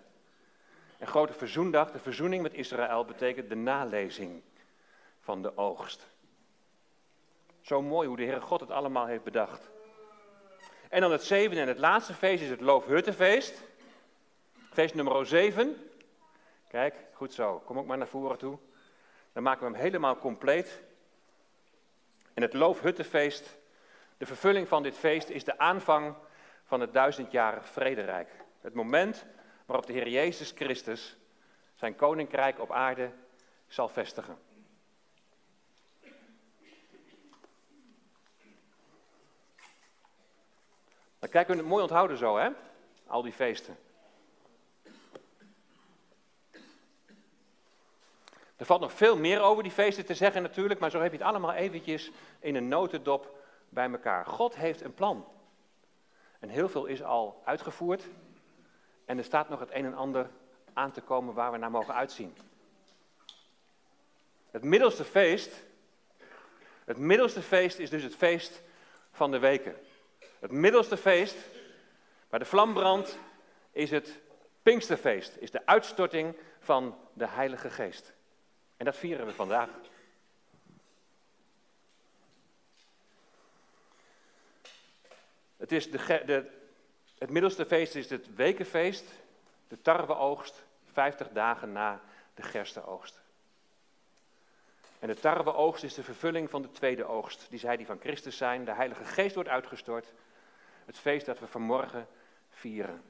En 0.97 1.07
grote 1.07 1.33
verzoendag, 1.33 1.91
de 1.91 1.99
verzoening 1.99 2.41
met 2.41 2.53
Israël, 2.53 3.05
betekent 3.05 3.49
de 3.49 3.55
nalezing 3.55 4.41
van 5.21 5.41
de 5.41 5.57
oogst. 5.57 6.07
Zo 7.61 7.81
mooi 7.81 8.07
hoe 8.07 8.17
de 8.17 8.23
Heere 8.23 8.41
God 8.41 8.59
het 8.59 8.71
allemaal 8.71 9.05
heeft 9.05 9.23
bedacht. 9.23 9.69
En 10.89 11.01
dan 11.01 11.11
het 11.11 11.23
zevende 11.23 11.61
en 11.61 11.67
het 11.67 11.77
laatste 11.77 12.13
feest 12.13 12.43
is 12.43 12.49
het 12.49 12.61
Loofhuttenfeest. 12.61 13.63
Feest 14.71 14.95
nummer 14.95 15.25
7. 15.25 15.89
Kijk, 16.67 16.95
goed 17.13 17.33
zo. 17.33 17.61
Kom 17.65 17.77
ook 17.77 17.85
maar 17.85 17.97
naar 17.97 18.07
voren 18.07 18.37
toe. 18.37 18.57
Dan 19.33 19.43
maken 19.43 19.65
we 19.65 19.71
hem 19.71 19.81
helemaal 19.81 20.17
compleet. 20.17 20.81
En 22.37 22.43
het 22.43 22.53
Loofhuttenfeest, 22.53 23.57
de 24.17 24.25
vervulling 24.25 24.67
van 24.67 24.83
dit 24.83 24.97
feest, 24.97 25.29
is 25.29 25.43
de 25.43 25.57
aanvang 25.57 26.15
van 26.63 26.79
het 26.79 26.93
duizendjarig 26.93 27.69
vrederijk. 27.69 28.29
Het 28.61 28.73
moment 28.73 29.25
waarop 29.65 29.85
de 29.85 29.93
Heer 29.93 30.07
Jezus 30.07 30.51
Christus 30.55 31.17
zijn 31.75 31.95
koninkrijk 31.95 32.59
op 32.59 32.71
aarde 32.71 33.11
zal 33.67 33.89
vestigen. 33.89 34.37
Dan 41.19 41.29
kijken 41.29 41.53
we 41.53 41.59
het 41.59 41.69
mooi 41.69 41.81
onthouden 41.81 42.17
zo, 42.17 42.37
hè? 42.37 42.49
Al 43.07 43.21
die 43.21 43.33
feesten. 43.33 43.77
Er 48.57 48.65
valt 48.65 48.81
nog 48.81 48.91
veel 48.91 49.17
meer 49.17 49.41
over 49.41 49.63
die 49.63 49.71
feesten 49.71 50.05
te 50.05 50.13
zeggen 50.13 50.41
natuurlijk, 50.41 50.79
maar 50.79 50.91
zo 50.91 51.01
heb 51.01 51.11
je 51.11 51.17
het 51.17 51.27
allemaal 51.27 51.53
eventjes 51.53 52.11
in 52.39 52.55
een 52.55 52.67
notendop 52.67 53.37
bij 53.69 53.89
elkaar. 53.91 54.25
God 54.25 54.55
heeft 54.55 54.81
een 54.81 54.93
plan. 54.93 55.25
En 56.39 56.49
heel 56.49 56.69
veel 56.69 56.85
is 56.85 57.03
al 57.03 57.41
uitgevoerd. 57.45 58.03
En 59.05 59.17
er 59.17 59.23
staat 59.23 59.49
nog 59.49 59.59
het 59.59 59.73
een 59.73 59.85
en 59.85 59.95
ander 59.95 60.29
aan 60.73 60.91
te 60.91 61.01
komen 61.01 61.33
waar 61.33 61.51
we 61.51 61.57
naar 61.57 61.71
mogen 61.71 61.93
uitzien. 61.93 62.37
Het 64.51 64.63
middelste 64.63 65.03
feest, 65.03 65.63
het 66.85 66.97
middelste 66.97 67.41
feest 67.41 67.79
is 67.79 67.89
dus 67.89 68.03
het 68.03 68.15
feest 68.15 68.61
van 69.11 69.31
de 69.31 69.39
weken. 69.39 69.75
Het 70.39 70.51
middelste 70.51 70.97
feest, 70.97 71.35
waar 72.29 72.39
de 72.39 72.45
vlam 72.45 72.73
brandt, 72.73 73.19
is 73.71 73.91
het 73.91 74.19
Pinksterfeest, 74.63 75.35
is 75.39 75.51
de 75.51 75.65
uitstorting 75.65 76.35
van 76.59 76.97
de 77.13 77.27
Heilige 77.27 77.69
Geest. 77.69 78.15
En 78.77 78.85
dat 78.85 78.95
vieren 78.95 79.25
we 79.25 79.33
vandaag. 79.33 79.69
Het, 85.57 85.71
is 85.71 85.91
de, 85.91 86.21
de, 86.25 86.51
het 87.17 87.29
middelste 87.29 87.65
feest 87.65 87.95
is 87.95 88.09
het 88.09 88.35
wekenfeest, 88.35 89.05
de 89.67 89.81
tarweoogst, 89.81 90.65
50 90.91 91.29
dagen 91.29 91.71
na 91.71 92.01
de 92.33 92.41
gerstenoogst. 92.41 93.21
En 94.99 95.07
de 95.07 95.15
tarweoogst 95.15 95.83
is 95.83 95.93
de 95.93 96.03
vervulling 96.03 96.49
van 96.49 96.61
de 96.61 96.71
tweede 96.71 97.05
oogst, 97.05 97.49
die 97.49 97.59
zij 97.59 97.77
die 97.77 97.85
van 97.85 97.99
Christus 97.99 98.37
zijn. 98.37 98.65
De 98.65 98.73
Heilige 98.73 99.03
Geest 99.03 99.35
wordt 99.35 99.49
uitgestort. 99.49 100.13
Het 100.85 100.97
feest 100.97 101.25
dat 101.25 101.39
we 101.39 101.47
vanmorgen 101.47 102.07
vieren. 102.49 103.03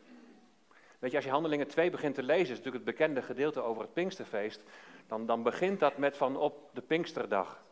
Weet 1.00 1.12
je, 1.12 1.16
als 1.16 1.26
je 1.26 1.32
Handelingen 1.32 1.68
2 1.68 1.90
begint 1.90 2.16
te 2.16 2.24
lezen, 2.24 2.52
is 2.52 2.58
natuurlijk 2.58 2.86
het 2.86 2.98
bekende 2.98 3.22
gedeelte 3.22 3.62
over 3.62 3.82
het 3.82 3.94
Pinksterfeest, 3.94 4.62
dan, 5.08 5.26
dan 5.26 5.44
begint 5.44 5.80
dat 5.80 5.98
met 5.98 6.18
van 6.18 6.38
op 6.38 6.70
de 6.74 6.82
Pinksterdag. 6.82 7.64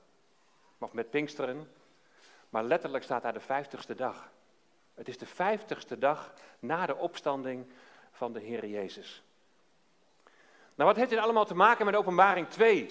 Of 0.80 0.94
met 0.94 1.10
Pinksteren. 1.10 1.72
Maar 2.50 2.64
letterlijk 2.64 3.04
staat 3.04 3.22
daar 3.22 3.34
de 3.34 3.40
vijftigste 3.40 3.96
dag. 3.96 4.30
Het 4.94 5.08
is 5.08 5.18
de 5.18 5.26
vijftigste 5.26 5.98
dag 5.98 6.34
na 6.60 6.86
de 6.86 6.96
opstanding 6.96 7.66
van 8.12 8.34
de 8.34 8.40
Heer 8.40 8.66
Jezus. 8.66 9.24
Nou, 10.76 10.90
wat 10.90 10.96
heeft 10.96 11.10
dit 11.10 11.20
allemaal 11.20 11.46
te 11.46 11.56
maken 11.56 11.86
met 11.86 11.96
openbaring 11.96 12.50
2? 12.50 12.90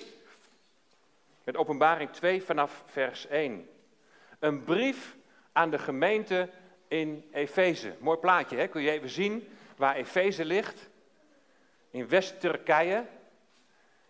Met 1.45 1.57
openbaring 1.57 2.11
2 2.11 2.43
vanaf 2.43 2.83
vers 2.87 3.27
1. 3.27 3.69
Een 4.39 4.65
brief 4.65 5.17
aan 5.53 5.71
de 5.71 5.79
gemeente 5.79 6.51
in 6.89 7.29
Efeze. 7.33 7.95
Mooi 7.99 8.19
plaatje, 8.19 8.57
hè? 8.57 8.67
kun 8.67 8.83
je 8.83 8.91
even 8.91 9.09
zien 9.09 9.49
waar 9.77 9.95
Efeze 9.95 10.45
ligt. 10.45 10.89
In 11.91 12.09
West-Turkije. 12.09 13.07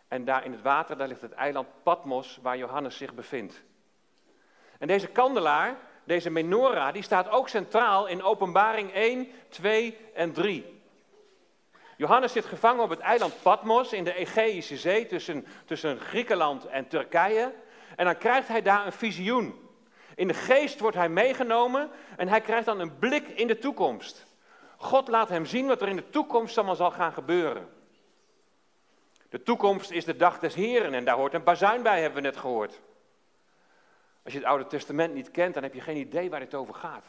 En 0.09 0.25
daar 0.25 0.44
in 0.44 0.52
het 0.52 0.62
water, 0.62 0.97
daar 0.97 1.09
ligt 1.09 1.21
het 1.21 1.33
eiland 1.33 1.68
Patmos, 1.83 2.38
waar 2.42 2.56
Johannes 2.56 2.97
zich 2.97 3.14
bevindt. 3.14 3.62
En 4.78 4.87
deze 4.87 5.06
kandelaar, 5.06 5.76
deze 6.04 6.30
menorah, 6.30 6.92
die 6.92 7.02
staat 7.02 7.28
ook 7.28 7.49
centraal 7.49 8.06
in 8.06 8.23
Openbaring 8.23 8.92
1, 8.92 9.28
2 9.49 9.99
en 10.14 10.33
3. 10.33 10.83
Johannes 11.97 12.33
zit 12.33 12.44
gevangen 12.44 12.83
op 12.83 12.90
het 12.90 12.99
eiland 12.99 13.42
Patmos 13.42 13.92
in 13.92 14.04
de 14.04 14.14
Egeïsche 14.14 14.76
Zee 14.76 15.06
tussen, 15.06 15.47
tussen 15.64 16.00
Griekenland 16.00 16.64
en 16.64 16.88
Turkije. 16.88 17.52
En 17.97 18.04
dan 18.04 18.18
krijgt 18.18 18.49
hij 18.49 18.62
daar 18.62 18.87
een 18.87 18.92
visioen. 18.92 19.62
In 20.14 20.28
de 20.28 20.35
geest 20.35 20.80
wordt 20.80 20.97
hij 20.97 21.09
meegenomen 21.09 21.90
en 22.16 22.28
hij 22.28 22.40
krijgt 22.40 22.66
dan 22.66 22.80
een 22.80 22.99
blik 22.99 23.28
in 23.28 23.47
de 23.47 23.59
toekomst. 23.59 24.26
God 24.85 25.09
laat 25.09 25.29
hem 25.29 25.47
zien 25.47 25.67
wat 25.67 25.83
er 25.83 25.88
in 25.88 25.97
de 25.97 26.11
toekomst 26.11 26.57
allemaal 26.57 26.76
zal 26.76 26.91
gaan 26.91 27.12
gebeuren. 27.12 27.69
De 29.29 29.43
toekomst 29.43 29.91
is 29.91 30.05
de 30.05 30.17
dag 30.17 30.38
des 30.38 30.55
Heren 30.55 30.95
en 30.95 31.05
daar 31.05 31.17
hoort 31.17 31.35
een 31.35 31.45
bazuin 31.45 31.83
bij, 31.83 32.00
hebben 32.00 32.23
we 32.23 32.29
net 32.29 32.37
gehoord. 32.37 32.81
Als 34.23 34.33
je 34.33 34.38
het 34.38 34.49
Oude 34.49 34.67
Testament 34.67 35.14
niet 35.14 35.31
kent, 35.31 35.55
dan 35.55 35.62
heb 35.62 35.75
je 35.75 35.81
geen 35.81 35.97
idee 35.97 36.31
waar 36.31 36.41
dit 36.41 36.55
over 36.55 36.75
gaat. 36.75 37.07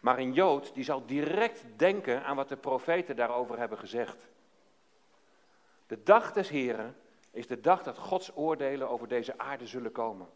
Maar 0.00 0.18
een 0.18 0.32
Jood, 0.32 0.74
die 0.74 0.84
zal 0.84 1.06
direct 1.06 1.64
denken 1.76 2.24
aan 2.24 2.36
wat 2.36 2.48
de 2.48 2.56
profeten 2.56 3.16
daarover 3.16 3.58
hebben 3.58 3.78
gezegd. 3.78 4.16
De 5.86 6.02
dag 6.02 6.32
des 6.32 6.48
Heren 6.48 6.96
is 7.30 7.46
de 7.46 7.60
dag 7.60 7.82
dat 7.82 7.98
Gods 7.98 8.36
oordelen 8.36 8.88
over 8.88 9.08
deze 9.08 9.38
aarde 9.38 9.66
zullen 9.66 9.92
komen. 9.92 10.28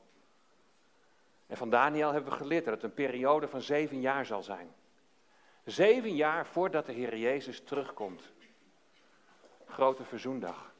En 1.46 1.56
van 1.56 1.70
Daniel 1.70 2.12
hebben 2.12 2.30
we 2.30 2.38
geleerd 2.38 2.64
dat 2.64 2.74
het 2.74 2.82
een 2.82 2.94
periode 2.94 3.48
van 3.48 3.60
zeven 3.60 4.00
jaar 4.00 4.26
zal 4.26 4.42
zijn. 4.42 4.74
Zeven 5.64 6.14
jaar 6.14 6.46
voordat 6.46 6.86
de 6.86 6.92
Heer 6.92 7.16
Jezus 7.16 7.60
terugkomt. 7.60 8.32
Grote 9.66 10.04
verzoendag. 10.04 10.72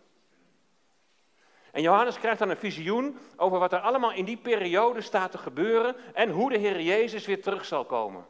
En 1.70 1.82
Johannes 1.82 2.18
krijgt 2.18 2.38
dan 2.38 2.50
een 2.50 2.56
visioen 2.56 3.18
over 3.36 3.58
wat 3.58 3.72
er 3.72 3.80
allemaal 3.80 4.12
in 4.12 4.24
die 4.24 4.36
periode 4.36 5.00
staat 5.00 5.30
te 5.30 5.38
gebeuren 5.38 5.96
en 6.14 6.30
hoe 6.30 6.50
de 6.50 6.58
Heer 6.58 6.80
Jezus 6.80 7.26
weer 7.26 7.42
terug 7.42 7.64
zal 7.64 7.84
komen. 7.84 8.26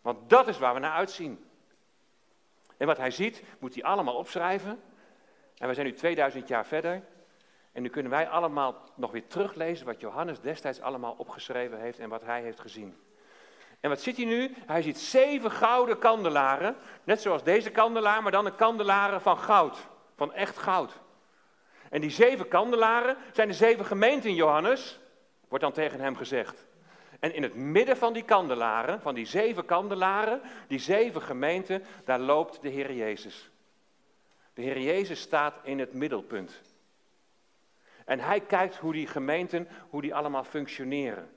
Want 0.00 0.30
dat 0.30 0.48
is 0.48 0.58
waar 0.58 0.74
we 0.74 0.80
naar 0.80 0.92
uitzien. 0.92 1.44
En 2.76 2.86
wat 2.86 2.96
hij 2.96 3.10
ziet, 3.10 3.42
moet 3.58 3.74
hij 3.74 3.82
allemaal 3.82 4.16
opschrijven. 4.16 4.82
En 5.56 5.68
we 5.68 5.74
zijn 5.74 5.86
nu 5.86 5.92
2000 5.92 6.48
jaar 6.48 6.66
verder. 6.66 7.02
En 7.72 7.82
nu 7.82 7.88
kunnen 7.88 8.10
wij 8.10 8.28
allemaal 8.28 8.90
nog 8.94 9.10
weer 9.10 9.26
teruglezen 9.26 9.86
wat 9.86 10.00
Johannes 10.00 10.40
destijds 10.40 10.80
allemaal 10.80 11.14
opgeschreven 11.18 11.80
heeft 11.80 11.98
en 11.98 12.08
wat 12.08 12.24
hij 12.24 12.42
heeft 12.42 12.60
gezien. 12.60 12.96
En 13.80 13.88
wat 13.88 14.00
ziet 14.00 14.16
hij 14.16 14.26
nu? 14.26 14.54
Hij 14.66 14.82
ziet 14.82 14.98
zeven 14.98 15.50
gouden 15.50 15.98
kandelaren, 15.98 16.76
net 17.04 17.20
zoals 17.20 17.42
deze 17.42 17.70
kandelaar, 17.70 18.22
maar 18.22 18.32
dan 18.32 18.46
een 18.46 18.54
kandelaren 18.54 19.20
van 19.20 19.38
goud, 19.38 19.88
van 20.16 20.32
echt 20.32 20.58
goud. 20.58 21.00
En 21.90 22.00
die 22.00 22.10
zeven 22.10 22.48
kandelaren 22.48 23.16
zijn 23.32 23.48
de 23.48 23.54
zeven 23.54 23.84
gemeenten 23.84 24.34
Johannes, 24.34 25.00
wordt 25.48 25.64
dan 25.64 25.72
tegen 25.72 26.00
hem 26.00 26.16
gezegd. 26.16 26.66
En 27.20 27.34
in 27.34 27.42
het 27.42 27.54
midden 27.54 27.96
van 27.96 28.12
die 28.12 28.22
kandelaren, 28.22 29.00
van 29.00 29.14
die 29.14 29.26
zeven 29.26 29.64
kandelaren, 29.64 30.40
die 30.68 30.78
zeven 30.78 31.22
gemeenten, 31.22 31.84
daar 32.04 32.18
loopt 32.18 32.62
de 32.62 32.68
Heer 32.68 32.92
Jezus. 32.92 33.50
De 34.54 34.62
Heer 34.62 34.80
Jezus 34.80 35.20
staat 35.20 35.54
in 35.62 35.78
het 35.78 35.92
middelpunt. 35.92 36.60
En 38.04 38.20
hij 38.20 38.40
kijkt 38.40 38.76
hoe 38.76 38.92
die 38.92 39.06
gemeenten, 39.06 39.68
hoe 39.90 40.00
die 40.00 40.14
allemaal 40.14 40.44
functioneren. 40.44 41.30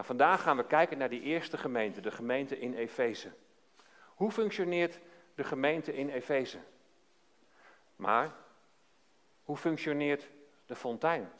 Maar 0.00 0.08
vandaag 0.08 0.42
gaan 0.42 0.56
we 0.56 0.66
kijken 0.66 0.98
naar 0.98 1.08
die 1.08 1.20
eerste 1.20 1.58
gemeente, 1.58 2.00
de 2.00 2.10
gemeente 2.10 2.58
in 2.58 2.74
Efeze. 2.74 3.32
Hoe 4.14 4.30
functioneert 4.30 4.98
de 5.34 5.44
gemeente 5.44 5.94
in 5.94 6.08
Efeze? 6.08 6.58
Maar 7.96 8.34
hoe 9.42 9.56
functioneert 9.56 10.28
de 10.66 10.74
fontein? 10.74 11.30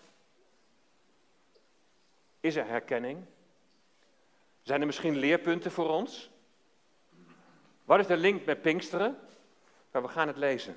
Is 2.41 2.57
er 2.57 2.67
herkenning? 2.67 3.25
Zijn 4.63 4.81
er 4.81 4.87
misschien 4.87 5.17
leerpunten 5.17 5.71
voor 5.71 5.89
ons? 5.89 6.31
Wat 7.85 7.99
is 7.99 8.07
de 8.07 8.17
link 8.17 8.45
met 8.45 8.63
Pinksteren? 8.63 9.19
Maar 9.91 10.03
we 10.03 10.09
gaan 10.09 10.29
het 10.29 10.37
lezen. 10.37 10.77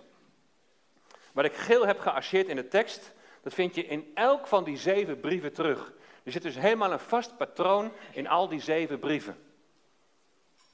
Wat 1.31 1.45
ik 1.45 1.55
geel 1.55 1.85
heb 1.85 1.99
gearcheerd 1.99 2.47
in 2.47 2.55
de 2.55 2.67
tekst, 2.67 3.13
Dat 3.41 3.53
vind 3.53 3.75
je 3.75 3.85
in 3.85 4.11
elk 4.13 4.47
van 4.47 4.63
die 4.63 4.77
zeven 4.77 5.19
brieven 5.19 5.53
terug. 5.53 5.93
Er 6.23 6.31
zit 6.31 6.41
dus 6.41 6.55
helemaal 6.55 6.91
een 6.91 6.99
vast 6.99 7.37
patroon 7.37 7.91
in 8.11 8.27
al 8.27 8.47
die 8.47 8.59
zeven 8.59 8.99
brieven. 8.99 9.37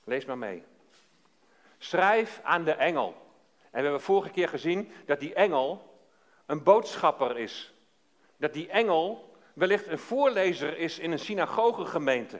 Lees 0.04 0.26
maar 0.26 0.38
mee. 0.38 0.64
Schrijf 1.78 2.40
aan 2.44 2.64
de 2.64 2.74
engel. 2.74 3.08
En 3.62 3.78
we 3.78 3.82
hebben 3.82 4.02
vorige 4.02 4.30
keer 4.30 4.50
gezien 4.50 4.92
dat 5.06 5.20
die 5.20 5.34
engel 5.34 5.98
een 6.46 6.64
boodschapper 6.64 7.38
is. 7.38 7.74
Dat 8.38 8.54
die 8.54 8.70
engel 8.70 9.34
wellicht 9.54 9.88
een 9.88 10.00
voorlezer 10.00 10.78
is 10.78 11.00
in 11.00 11.12
een 11.12 11.20
synagogegemeente. 11.20 12.40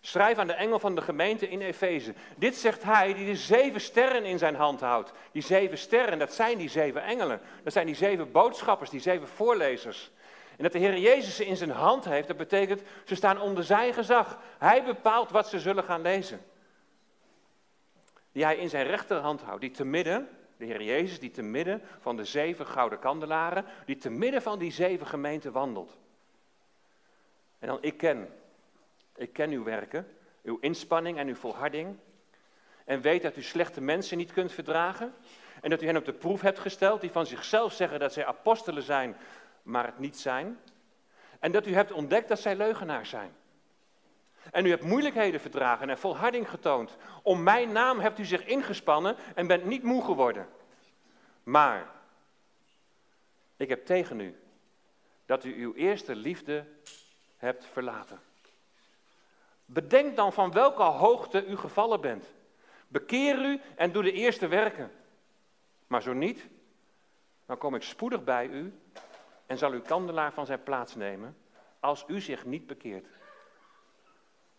Schrijf 0.00 0.38
aan 0.38 0.46
de 0.46 0.52
engel 0.52 0.78
van 0.78 0.94
de 0.94 1.00
gemeente 1.00 1.48
in 1.48 1.60
Efeze. 1.60 2.14
Dit 2.36 2.56
zegt 2.56 2.82
hij 2.82 3.14
die 3.14 3.26
de 3.26 3.36
zeven 3.36 3.80
sterren 3.80 4.24
in 4.24 4.38
zijn 4.38 4.54
hand 4.54 4.80
houdt. 4.80 5.12
Die 5.32 5.42
zeven 5.42 5.78
sterren, 5.78 6.18
dat 6.18 6.32
zijn 6.32 6.58
die 6.58 6.68
zeven 6.68 7.02
engelen. 7.02 7.40
Dat 7.64 7.72
zijn 7.72 7.86
die 7.86 7.94
zeven 7.94 8.32
boodschappers, 8.32 8.90
die 8.90 9.00
zeven 9.00 9.28
voorlezers. 9.28 10.10
En 10.58 10.64
dat 10.64 10.72
de 10.72 10.78
Heer 10.78 10.98
Jezus 10.98 11.36
ze 11.36 11.46
in 11.46 11.56
zijn 11.56 11.70
hand 11.70 12.04
heeft, 12.04 12.28
dat 12.28 12.36
betekent 12.36 12.82
ze 13.04 13.14
staan 13.14 13.40
onder 13.40 13.64
zijn 13.64 13.94
gezag. 13.94 14.38
Hij 14.58 14.84
bepaalt 14.84 15.30
wat 15.30 15.48
ze 15.48 15.60
zullen 15.60 15.84
gaan 15.84 16.02
lezen. 16.02 16.40
Die 18.32 18.44
hij 18.44 18.56
in 18.56 18.68
zijn 18.68 18.86
rechterhand 18.86 19.42
houdt, 19.42 19.60
die 19.60 19.70
te 19.70 19.84
midden, 19.84 20.28
de 20.56 20.64
Heer 20.64 20.82
Jezus, 20.82 21.20
die 21.20 21.30
te 21.30 21.42
midden 21.42 21.82
van 22.00 22.16
de 22.16 22.24
zeven 22.24 22.66
gouden 22.66 22.98
kandelaren, 22.98 23.64
die 23.84 23.96
te 23.96 24.10
midden 24.10 24.42
van 24.42 24.58
die 24.58 24.72
zeven 24.72 25.06
gemeenten 25.06 25.52
wandelt. 25.52 25.96
En 27.58 27.68
dan, 27.68 27.78
ik 27.80 27.96
ken, 27.96 28.28
ik 29.16 29.32
ken 29.32 29.50
uw 29.50 29.64
werken, 29.64 30.16
uw 30.42 30.58
inspanning 30.60 31.18
en 31.18 31.28
uw 31.28 31.34
volharding. 31.34 31.96
En 32.84 33.00
weet 33.00 33.22
dat 33.22 33.36
u 33.36 33.42
slechte 33.42 33.80
mensen 33.80 34.18
niet 34.18 34.32
kunt 34.32 34.52
verdragen. 34.52 35.14
En 35.60 35.70
dat 35.70 35.82
u 35.82 35.86
hen 35.86 35.96
op 35.96 36.04
de 36.04 36.12
proef 36.12 36.40
hebt 36.40 36.58
gesteld, 36.58 37.00
die 37.00 37.10
van 37.10 37.26
zichzelf 37.26 37.72
zeggen 37.72 37.98
dat 37.98 38.12
zij 38.12 38.26
apostelen 38.26 38.82
zijn, 38.82 39.16
maar 39.68 39.86
het 39.86 39.98
niet 39.98 40.18
zijn. 40.18 40.58
En 41.38 41.52
dat 41.52 41.66
u 41.66 41.74
hebt 41.74 41.92
ontdekt 41.92 42.28
dat 42.28 42.40
zij 42.40 42.56
leugenaars 42.56 43.10
zijn. 43.10 43.34
En 44.50 44.66
u 44.66 44.70
hebt 44.70 44.84
moeilijkheden 44.84 45.40
verdragen 45.40 45.90
en 45.90 45.98
volharding 45.98 46.50
getoond. 46.50 46.96
Om 47.22 47.42
mijn 47.42 47.72
naam 47.72 48.00
hebt 48.00 48.18
u 48.18 48.24
zich 48.24 48.46
ingespannen 48.46 49.16
en 49.34 49.46
bent 49.46 49.64
niet 49.64 49.82
moe 49.82 50.04
geworden. 50.04 50.48
Maar 51.42 51.90
ik 53.56 53.68
heb 53.68 53.86
tegen 53.86 54.20
u 54.20 54.38
dat 55.26 55.44
u 55.44 55.62
uw 55.62 55.74
eerste 55.74 56.16
liefde 56.16 56.64
hebt 57.36 57.64
verlaten. 57.64 58.20
Bedenk 59.64 60.16
dan 60.16 60.32
van 60.32 60.52
welke 60.52 60.82
hoogte 60.82 61.46
u 61.46 61.56
gevallen 61.56 62.00
bent. 62.00 62.24
Bekeer 62.88 63.44
u 63.44 63.60
en 63.76 63.92
doe 63.92 64.02
de 64.02 64.12
eerste 64.12 64.46
werken. 64.46 64.90
Maar 65.86 66.02
zo 66.02 66.12
niet, 66.12 66.46
dan 67.46 67.58
kom 67.58 67.74
ik 67.74 67.82
spoedig 67.82 68.24
bij 68.24 68.46
u 68.46 68.72
en 69.48 69.58
zal 69.58 69.72
uw 69.72 69.82
kandelaar 69.82 70.32
van 70.32 70.46
zijn 70.46 70.62
plaats 70.62 70.94
nemen 70.94 71.36
als 71.80 72.04
u 72.06 72.20
zich 72.20 72.44
niet 72.44 72.66
bekeert. 72.66 73.06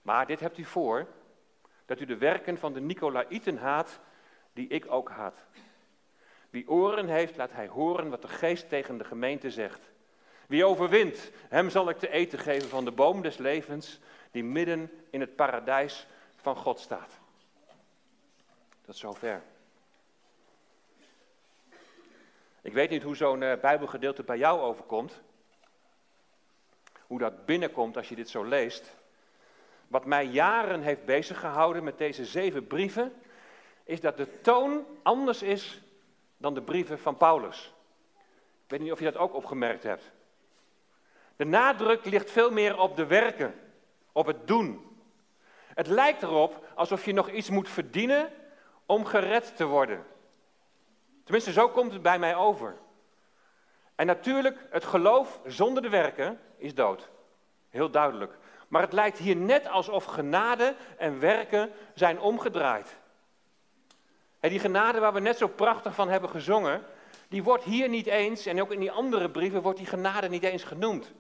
Maar 0.02 0.26
dit 0.26 0.40
hebt 0.40 0.58
u 0.58 0.64
voor, 0.64 1.08
dat 1.86 2.00
u 2.00 2.06
de 2.06 2.18
werken 2.18 2.58
van 2.58 2.74
de 2.74 2.80
Nicolaïten 2.80 3.58
haat, 3.58 4.00
die 4.54 4.68
ik 4.68 4.92
ook 4.92 5.10
haat. 5.10 5.46
Wie 6.50 6.70
oren 6.70 7.08
heeft, 7.08 7.38
laat 7.38 7.52
hij 7.52 7.68
horen 7.68 8.10
wat 8.10 8.22
de 8.22 8.28
geest 8.28 8.70
tegen 8.70 8.98
de 8.98 9.04
gemeente 9.04 9.52
zegt. 9.52 9.92
Wie 10.48 10.66
overwint, 10.66 11.32
hem 11.50 11.70
zal 11.70 11.90
ik 11.90 11.98
te 11.98 12.10
eten 12.10 12.40
geven 12.40 12.70
van 12.70 12.86
de 12.86 12.92
boom 12.92 13.22
des 13.22 13.38
levens, 13.38 14.00
die 14.32 14.44
midden 14.44 14.92
in 15.10 15.20
het 15.20 15.36
paradijs 15.36 16.08
van 16.36 16.56
God 16.56 16.80
staat. 16.80 17.20
Tot 18.82 18.96
zover. 18.96 19.42
Ik 22.70 22.76
weet 22.76 22.90
niet 22.90 23.04
hoe 23.04 23.16
zo'n 23.16 23.42
uh, 23.42 23.54
Bijbelgedeelte 23.62 24.24
bij 24.24 24.38
jou 24.38 24.60
overkomt. 24.60 25.22
Hoe 27.08 27.20
dat 27.20 27.46
binnenkomt 27.46 27.98
als 27.98 28.10
je 28.10 28.16
dit 28.16 28.30
zo 28.30 28.44
leest. 28.44 28.96
Wat 29.88 30.06
mij 30.06 30.26
jaren 30.26 30.82
heeft 30.82 31.06
bezig 31.06 31.40
gehouden 31.40 31.84
met 31.84 31.98
deze 31.98 32.26
zeven 32.26 32.68
brieven, 32.68 33.14
is 33.84 34.02
dat 34.02 34.18
de 34.18 34.42
toon 34.42 34.86
anders 35.04 35.42
is 35.42 35.82
dan 36.38 36.54
de 36.54 36.62
brieven 36.62 37.00
van 37.00 37.18
Paulus. 37.18 37.74
Ik 38.64 38.70
weet 38.70 38.80
niet 38.80 38.92
of 38.92 39.00
je 39.00 39.06
dat 39.06 39.18
ook 39.18 39.34
opgemerkt 39.34 39.84
hebt. 39.84 40.12
De 41.36 41.46
nadruk 41.46 42.06
ligt 42.06 42.32
veel 42.32 42.52
meer 42.52 42.80
op 42.80 42.96
de 42.96 43.06
werken, 43.06 43.56
op 44.12 44.26
het 44.26 44.48
doen. 44.48 44.98
Het 45.74 45.88
lijkt 45.88 46.24
erop 46.24 46.68
alsof 46.76 47.06
je 47.06 47.14
nog 47.14 47.30
iets 47.30 47.50
moet 47.50 47.70
verdienen 47.70 48.32
om 48.86 49.06
gered 49.06 49.56
te 49.56 49.66
worden. 49.66 50.06
Tenminste, 51.30 51.54
zo 51.54 51.70
komt 51.70 51.94
het 51.94 52.02
bij 52.02 52.20
mij 52.20 52.36
over. 52.36 52.78
En 53.96 54.06
natuurlijk, 54.06 54.68
het 54.70 54.86
geloof 54.86 55.40
zonder 55.46 55.84
de 55.84 55.90
werken 55.90 56.40
is 56.58 56.76
dood. 56.76 57.10
Heel 57.70 57.90
duidelijk. 57.90 58.38
Maar 58.68 58.82
het 58.82 58.94
lijkt 58.94 59.18
hier 59.18 59.36
net 59.36 59.68
alsof 59.68 60.06
genade 60.06 60.76
en 60.98 61.20
werken 61.20 61.72
zijn 61.94 62.20
omgedraaid. 62.20 62.98
En 64.40 64.50
die 64.50 64.60
genade 64.60 65.00
waar 65.00 65.14
we 65.14 65.20
net 65.20 65.38
zo 65.38 65.48
prachtig 65.48 65.96
van 65.96 66.10
hebben 66.10 66.30
gezongen, 66.30 66.84
die 67.28 67.44
wordt 67.44 67.64
hier 67.64 67.90
niet 67.90 68.08
eens, 68.08 68.46
en 68.46 68.62
ook 68.62 68.72
in 68.72 68.80
die 68.80 68.92
andere 68.92 69.30
brieven 69.30 69.62
wordt 69.62 69.78
die 69.78 69.88
genade 69.88 70.30
niet 70.30 70.44
eens 70.44 70.64
genoemd. 70.64 71.14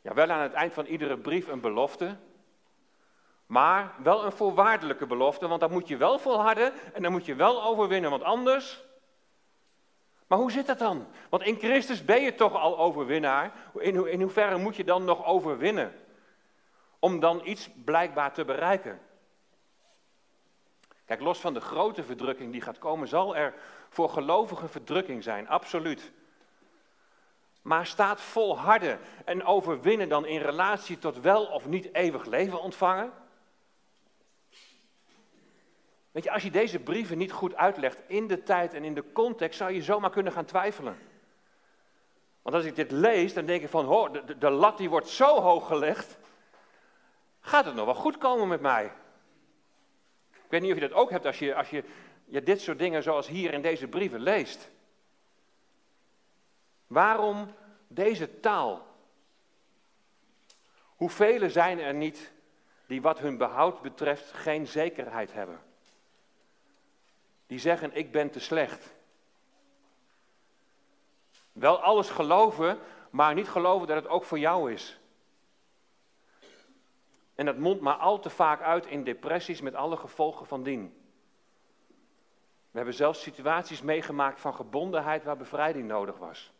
Ja, 0.00 0.14
wel 0.14 0.30
aan 0.30 0.42
het 0.42 0.52
eind 0.52 0.72
van 0.72 0.86
iedere 0.86 1.18
brief 1.18 1.48
een 1.48 1.60
belofte, 1.60 2.16
maar 3.52 3.94
wel 4.02 4.24
een 4.24 4.32
voorwaardelijke 4.32 5.06
belofte, 5.06 5.48
want 5.48 5.60
dan 5.60 5.70
moet 5.70 5.88
je 5.88 5.96
wel 5.96 6.18
volharden 6.18 6.72
en 6.92 7.02
dan 7.02 7.12
moet 7.12 7.26
je 7.26 7.34
wel 7.34 7.64
overwinnen, 7.64 8.10
want 8.10 8.22
anders. 8.22 8.82
Maar 10.26 10.38
hoe 10.38 10.50
zit 10.50 10.66
dat 10.66 10.78
dan? 10.78 11.06
Want 11.28 11.42
in 11.42 11.56
Christus 11.56 12.04
ben 12.04 12.22
je 12.22 12.34
toch 12.34 12.54
al 12.54 12.78
overwinnaar. 12.78 13.52
In, 13.78 14.06
in 14.06 14.20
hoeverre 14.20 14.58
moet 14.58 14.76
je 14.76 14.84
dan 14.84 15.04
nog 15.04 15.24
overwinnen? 15.24 15.94
Om 16.98 17.20
dan 17.20 17.40
iets 17.44 17.70
blijkbaar 17.84 18.32
te 18.32 18.44
bereiken. 18.44 19.00
Kijk, 21.04 21.20
los 21.20 21.38
van 21.38 21.54
de 21.54 21.60
grote 21.60 22.02
verdrukking 22.02 22.52
die 22.52 22.60
gaat 22.60 22.78
komen, 22.78 23.08
zal 23.08 23.36
er 23.36 23.54
voor 23.88 24.08
gelovigen 24.08 24.68
verdrukking 24.68 25.22
zijn, 25.22 25.48
absoluut. 25.48 26.12
Maar 27.62 27.86
staat 27.86 28.20
volharden 28.20 28.98
en 29.24 29.44
overwinnen 29.44 30.08
dan 30.08 30.26
in 30.26 30.40
relatie 30.40 30.98
tot 30.98 31.20
wel 31.20 31.44
of 31.44 31.66
niet 31.66 31.94
eeuwig 31.94 32.24
leven 32.24 32.60
ontvangen? 32.60 33.12
Weet 36.12 36.24
je, 36.24 36.30
als 36.30 36.42
je 36.42 36.50
deze 36.50 36.78
brieven 36.78 37.18
niet 37.18 37.32
goed 37.32 37.54
uitlegt 37.54 38.02
in 38.06 38.26
de 38.26 38.42
tijd 38.42 38.74
en 38.74 38.84
in 38.84 38.94
de 38.94 39.12
context, 39.12 39.58
zou 39.58 39.72
je 39.72 39.82
zomaar 39.82 40.10
kunnen 40.10 40.32
gaan 40.32 40.44
twijfelen. 40.44 40.98
Want 42.42 42.56
als 42.56 42.64
ik 42.64 42.76
dit 42.76 42.90
lees, 42.90 43.34
dan 43.34 43.46
denk 43.46 43.62
ik 43.62 43.68
van, 43.68 43.84
hoor, 43.84 44.38
de, 44.38 44.50
lat 44.50 44.78
die 44.78 44.90
wordt 44.90 45.08
zo 45.08 45.40
hoog 45.40 45.66
gelegd. 45.66 46.18
Gaat 47.40 47.64
het 47.64 47.74
nog 47.74 47.84
wel 47.84 47.94
goed 47.94 48.18
komen 48.18 48.48
met 48.48 48.60
mij? 48.60 48.84
Ik 50.32 50.50
weet 50.50 50.60
niet 50.60 50.70
of 50.72 50.78
je 50.78 50.88
dat 50.88 50.98
ook 50.98 51.10
hebt 51.10 51.26
als 51.26 51.38
je, 51.38 51.54
als 51.54 51.70
je, 51.70 51.84
je 52.24 52.42
dit 52.42 52.60
soort 52.60 52.78
dingen 52.78 53.02
zoals 53.02 53.28
hier 53.28 53.52
in 53.52 53.62
deze 53.62 53.88
brieven 53.88 54.20
leest. 54.20 54.70
Waarom 56.86 57.54
deze 57.88 58.40
taal? 58.40 58.86
Hoeveel 60.80 61.50
zijn 61.50 61.78
er 61.78 61.94
niet 61.94 62.32
die 62.86 63.02
wat 63.02 63.18
hun 63.18 63.36
behoud 63.36 63.82
betreft 63.82 64.32
geen 64.32 64.66
zekerheid 64.66 65.32
hebben? 65.32 65.60
Die 67.52 67.60
zeggen 67.60 67.96
ik 67.96 68.12
ben 68.12 68.30
te 68.30 68.40
slecht. 68.40 68.94
Wel 71.52 71.82
alles 71.82 72.10
geloven, 72.10 72.78
maar 73.10 73.34
niet 73.34 73.48
geloven 73.48 73.86
dat 73.86 73.96
het 73.96 74.08
ook 74.08 74.24
voor 74.24 74.38
jou 74.38 74.72
is. 74.72 75.00
En 77.34 77.46
dat 77.46 77.58
mondt 77.58 77.80
maar 77.80 77.94
al 77.94 78.18
te 78.18 78.30
vaak 78.30 78.60
uit 78.60 78.86
in 78.86 79.04
depressies 79.04 79.60
met 79.60 79.74
alle 79.74 79.96
gevolgen 79.96 80.46
van 80.46 80.62
dien. 80.62 80.94
We 82.70 82.76
hebben 82.76 82.94
zelfs 82.94 83.22
situaties 83.22 83.82
meegemaakt 83.82 84.40
van 84.40 84.54
gebondenheid 84.54 85.24
waar 85.24 85.36
bevrijding 85.36 85.88
nodig 85.88 86.18
was. 86.18 86.52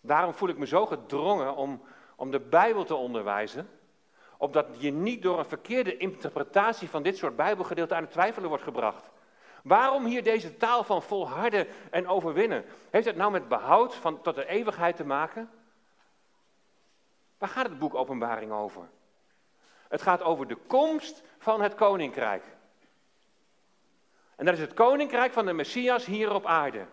Daarom 0.00 0.34
voel 0.34 0.48
ik 0.48 0.58
me 0.58 0.66
zo 0.66 0.86
gedrongen 0.86 1.56
om, 1.56 1.82
om 2.16 2.30
de 2.30 2.40
Bijbel 2.40 2.84
te 2.84 2.94
onderwijzen 2.94 3.68
opdat 4.38 4.66
je 4.78 4.92
niet 4.92 5.22
door 5.22 5.38
een 5.38 5.44
verkeerde 5.44 5.96
interpretatie 5.96 6.88
van 6.88 7.02
dit 7.02 7.16
soort 7.16 7.36
Bijbelgedeelten 7.36 7.96
aan 7.96 8.02
het 8.02 8.12
twijfelen 8.12 8.48
wordt 8.48 8.64
gebracht. 8.64 9.10
Waarom 9.62 10.04
hier 10.04 10.22
deze 10.22 10.56
taal 10.56 10.84
van 10.84 11.02
volharden 11.02 11.66
en 11.90 12.08
overwinnen? 12.08 12.64
Heeft 12.90 13.06
het 13.06 13.16
nou 13.16 13.30
met 13.30 13.48
behoud 13.48 13.94
van, 13.94 14.22
tot 14.22 14.34
de 14.34 14.46
eeuwigheid 14.46 14.96
te 14.96 15.04
maken? 15.04 15.50
Waar 17.38 17.48
gaat 17.48 17.68
het 17.68 17.78
boek 17.78 17.94
Openbaring 17.94 18.52
over? 18.52 18.88
Het 19.88 20.02
gaat 20.02 20.22
over 20.22 20.48
de 20.48 20.56
komst 20.66 21.22
van 21.38 21.60
het 21.60 21.74
koninkrijk. 21.74 22.44
En 24.36 24.44
dat 24.44 24.54
is 24.54 24.60
het 24.60 24.74
koninkrijk 24.74 25.32
van 25.32 25.46
de 25.46 25.52
Messias 25.52 26.04
hier 26.04 26.34
op 26.34 26.46
aarde. 26.46 26.86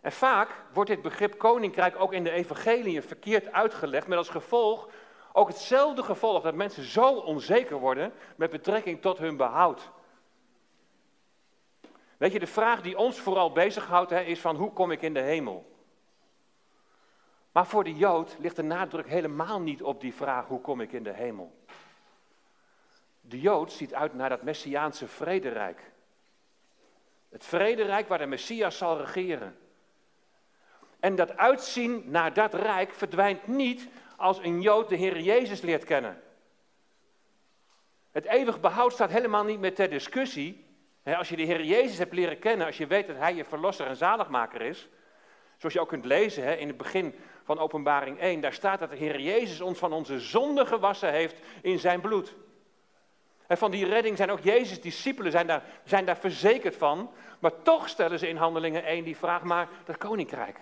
En 0.00 0.12
vaak 0.12 0.48
wordt 0.72 0.90
dit 0.90 1.02
begrip 1.02 1.38
koninkrijk 1.38 2.00
ook 2.00 2.12
in 2.12 2.24
de 2.24 2.30
evangelie 2.30 3.02
verkeerd 3.02 3.52
uitgelegd, 3.52 4.06
met 4.06 4.18
als 4.18 4.28
gevolg 4.28 4.88
ook 5.32 5.48
hetzelfde 5.48 6.02
gevolg 6.02 6.42
dat 6.42 6.54
mensen 6.54 6.82
zo 6.82 7.14
onzeker 7.14 7.78
worden 7.78 8.12
met 8.36 8.50
betrekking 8.50 9.00
tot 9.00 9.18
hun 9.18 9.36
behoud. 9.36 9.90
Weet 12.16 12.32
je, 12.32 12.38
de 12.38 12.46
vraag 12.46 12.82
die 12.82 12.98
ons 12.98 13.20
vooral 13.20 13.52
bezighoudt 13.52 14.10
hè, 14.10 14.20
is 14.20 14.40
van 14.40 14.56
hoe 14.56 14.72
kom 14.72 14.90
ik 14.90 15.02
in 15.02 15.14
de 15.14 15.20
hemel? 15.20 15.70
Maar 17.52 17.66
voor 17.66 17.84
de 17.84 17.94
Jood 17.94 18.36
ligt 18.38 18.56
de 18.56 18.62
nadruk 18.62 19.08
helemaal 19.08 19.60
niet 19.60 19.82
op 19.82 20.00
die 20.00 20.14
vraag 20.14 20.46
hoe 20.46 20.60
kom 20.60 20.80
ik 20.80 20.92
in 20.92 21.02
de 21.02 21.12
hemel. 21.12 21.58
De 23.20 23.40
Jood 23.40 23.72
ziet 23.72 23.94
uit 23.94 24.14
naar 24.14 24.28
dat 24.28 24.42
Messiaanse 24.42 25.06
vrederijk. 25.06 25.92
Het 27.28 27.44
vrederijk 27.44 28.08
waar 28.08 28.18
de 28.18 28.26
Messias 28.26 28.78
zal 28.78 28.98
regeren. 28.98 29.58
En 31.00 31.14
dat 31.14 31.36
uitzien 31.36 32.02
naar 32.06 32.32
dat 32.34 32.54
rijk 32.54 32.92
verdwijnt 32.92 33.46
niet 33.46 33.88
als 34.20 34.38
een 34.38 34.60
Jood 34.60 34.88
de 34.88 34.96
Heer 34.96 35.20
Jezus 35.20 35.60
leert 35.60 35.84
kennen. 35.84 36.22
Het 38.10 38.24
eeuwig 38.24 38.60
behoud 38.60 38.92
staat 38.92 39.10
helemaal 39.10 39.44
niet 39.44 39.60
meer 39.60 39.74
ter 39.74 39.90
discussie. 39.90 40.66
Als 41.04 41.28
je 41.28 41.36
de 41.36 41.42
Heer 41.42 41.64
Jezus 41.64 41.98
hebt 41.98 42.14
leren 42.14 42.38
kennen, 42.38 42.66
als 42.66 42.76
je 42.76 42.86
weet 42.86 43.06
dat 43.06 43.16
Hij 43.16 43.34
je 43.34 43.44
verlosser 43.44 43.86
en 43.86 43.96
zaligmaker 43.96 44.60
is, 44.60 44.88
zoals 45.56 45.74
je 45.74 45.80
ook 45.80 45.88
kunt 45.88 46.04
lezen 46.04 46.58
in 46.58 46.68
het 46.68 46.76
begin 46.76 47.14
van 47.44 47.58
Openbaring 47.58 48.18
1, 48.18 48.40
daar 48.40 48.52
staat 48.52 48.78
dat 48.78 48.90
de 48.90 48.96
Heer 48.96 49.20
Jezus 49.20 49.60
ons 49.60 49.78
van 49.78 49.92
onze 49.92 50.20
zonde 50.20 50.66
gewassen 50.66 51.12
heeft 51.12 51.40
in 51.62 51.78
Zijn 51.78 52.00
bloed. 52.00 52.34
En 53.46 53.58
van 53.58 53.70
die 53.70 53.86
redding 53.86 54.16
zijn 54.16 54.30
ook 54.30 54.40
Jezus' 54.40 54.80
discipelen 54.80 55.32
zijn 55.32 55.46
daar, 55.46 55.62
zijn 55.84 56.04
daar 56.04 56.18
verzekerd 56.18 56.76
van, 56.76 57.10
maar 57.38 57.62
toch 57.62 57.88
stellen 57.88 58.18
ze 58.18 58.28
in 58.28 58.36
Handelingen 58.36 58.84
1 58.84 59.04
die 59.04 59.16
vraag, 59.16 59.42
maar 59.42 59.68
dat 59.84 59.96
koninkrijk, 59.96 60.60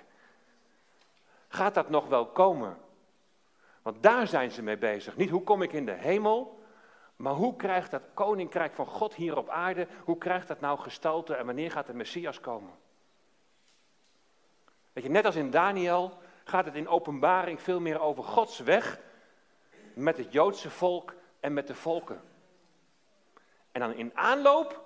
gaat 1.48 1.74
dat 1.74 1.90
nog 1.90 2.08
wel 2.08 2.26
komen? 2.26 2.86
Want 3.88 4.02
daar 4.02 4.26
zijn 4.26 4.50
ze 4.50 4.62
mee 4.62 4.76
bezig. 4.76 5.16
Niet 5.16 5.30
hoe 5.30 5.42
kom 5.42 5.62
ik 5.62 5.72
in 5.72 5.84
de 5.84 5.92
hemel, 5.92 6.62
maar 7.16 7.32
hoe 7.32 7.56
krijgt 7.56 7.90
dat 7.90 8.02
koninkrijk 8.14 8.74
van 8.74 8.86
God 8.86 9.14
hier 9.14 9.36
op 9.36 9.48
aarde, 9.48 9.86
hoe 10.04 10.18
krijgt 10.18 10.48
dat 10.48 10.60
nou 10.60 10.78
gestalte 10.78 11.34
en 11.34 11.46
wanneer 11.46 11.70
gaat 11.70 11.86
de 11.86 11.94
Messias 11.94 12.40
komen? 12.40 12.70
Weet 14.92 15.04
je, 15.04 15.10
net 15.10 15.24
als 15.24 15.36
in 15.36 15.50
Daniel 15.50 16.18
gaat 16.44 16.64
het 16.64 16.74
in 16.74 16.88
openbaring 16.88 17.62
veel 17.62 17.80
meer 17.80 18.00
over 18.00 18.24
Gods 18.24 18.58
weg 18.58 19.00
met 19.94 20.16
het 20.16 20.32
Joodse 20.32 20.70
volk 20.70 21.14
en 21.40 21.52
met 21.52 21.66
de 21.66 21.74
volken. 21.74 22.20
En 23.72 23.80
dan 23.80 23.94
in 23.94 24.10
aanloop 24.14 24.84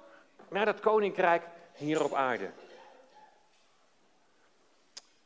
naar 0.48 0.64
dat 0.64 0.80
koninkrijk 0.80 1.46
hier 1.74 2.04
op 2.04 2.14
aarde. 2.14 2.50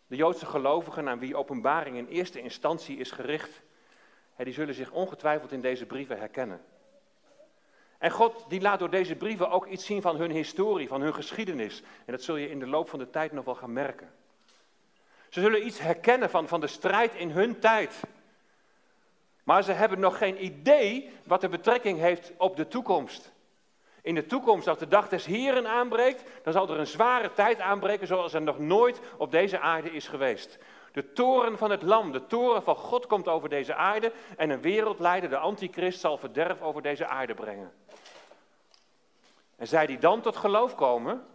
De 0.07 0.17
Joodse 0.17 0.47
gelovigen 0.47 1.09
aan 1.09 1.19
wie 1.19 1.37
openbaring 1.37 1.97
in 1.97 2.07
eerste 2.07 2.41
instantie 2.41 2.99
is 2.99 3.11
gericht, 3.11 3.65
die 4.45 4.55
zullen 4.55 4.75
zich 4.75 4.91
ongetwijfeld 4.91 5.53
in 5.53 5.61
deze 5.61 5.87
brieven 5.87 6.19
herkennen. 6.19 6.61
En 7.99 8.11
God 8.11 8.45
die 8.49 8.61
laat 8.61 8.79
door 8.79 8.91
deze 8.91 9.15
brieven 9.15 9.51
ook 9.51 9.67
iets 9.67 9.85
zien 9.85 10.03
van 10.03 10.17
hun 10.17 10.31
historie, 10.31 10.89
van 10.89 11.01
hun 11.01 11.15
geschiedenis. 11.15 11.83
En 12.05 12.13
dat 12.13 12.23
zul 12.23 12.37
je 12.37 12.51
in 12.51 12.59
de 12.59 12.67
loop 12.67 12.89
van 12.89 12.99
de 12.99 13.11
tijd 13.11 13.33
nog 13.33 13.45
wel 13.45 13.55
gaan 13.55 13.73
merken. 13.73 14.11
Ze 15.29 15.41
zullen 15.41 15.67
iets 15.67 15.79
herkennen 15.79 16.31
van, 16.31 16.49
van 16.49 16.61
de 16.61 16.67
strijd 16.67 17.15
in 17.15 17.31
hun 17.31 17.59
tijd. 17.59 18.01
Maar 19.45 19.63
ze 19.63 19.73
hebben 19.73 20.01
nog 20.01 20.19
geen 20.19 20.45
idee 20.45 21.11
wat 21.25 21.41
de 21.41 21.49
betrekking 21.49 21.99
heeft 21.99 22.33
op 22.37 22.57
de 22.57 22.69
toekomst. 22.69 23.33
In 24.03 24.15
de 24.15 24.27
toekomst, 24.27 24.69
als 24.69 24.79
de 24.79 24.89
dag 24.89 25.09
des 25.09 25.27
Heren 25.27 25.67
aanbreekt, 25.67 26.23
dan 26.43 26.53
zal 26.53 26.71
er 26.71 26.79
een 26.79 26.87
zware 26.87 27.33
tijd 27.33 27.61
aanbreken 27.61 28.07
zoals 28.07 28.33
er 28.33 28.43
nog 28.43 28.59
nooit 28.59 29.01
op 29.17 29.31
deze 29.31 29.59
aarde 29.59 29.91
is 29.91 30.09
geweest. 30.09 30.59
De 30.97 31.13
toren 31.13 31.59
van 31.59 31.71
het 31.71 31.83
lam, 31.83 32.13
de 32.13 32.27
toren 32.27 32.63
van 32.63 32.77
God 32.77 33.07
komt 33.07 33.29
over 33.29 33.49
deze 33.49 33.75
aarde 33.75 34.13
en 34.37 34.51
een 34.51 34.61
wereldleider, 34.61 35.31
de 35.31 35.37
antichrist, 35.39 36.01
zal 36.01 36.19
verderf 36.19 36.63
over 36.63 36.83
deze 36.83 37.07
aarde 37.07 37.35
brengen. 37.35 37.73
En 39.57 39.67
zij 39.67 39.87
die 39.87 39.99
dan 39.99 40.21
tot 40.21 40.37
geloof 40.37 40.75
komen, 40.75 41.27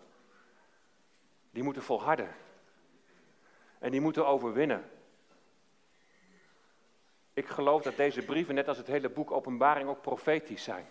die 1.51 1.63
moeten 1.63 1.81
volharden. 1.81 2.35
En 3.79 3.91
die 3.91 4.01
moeten 4.01 4.27
overwinnen. 4.27 4.89
Ik 7.33 7.47
geloof 7.47 7.81
dat 7.81 7.95
deze 7.95 8.21
brieven, 8.21 8.55
net 8.55 8.67
als 8.67 8.77
het 8.77 8.87
hele 8.87 9.09
boek 9.09 9.31
Openbaring, 9.31 9.89
ook 9.89 10.01
profetisch 10.01 10.63
zijn. 10.63 10.85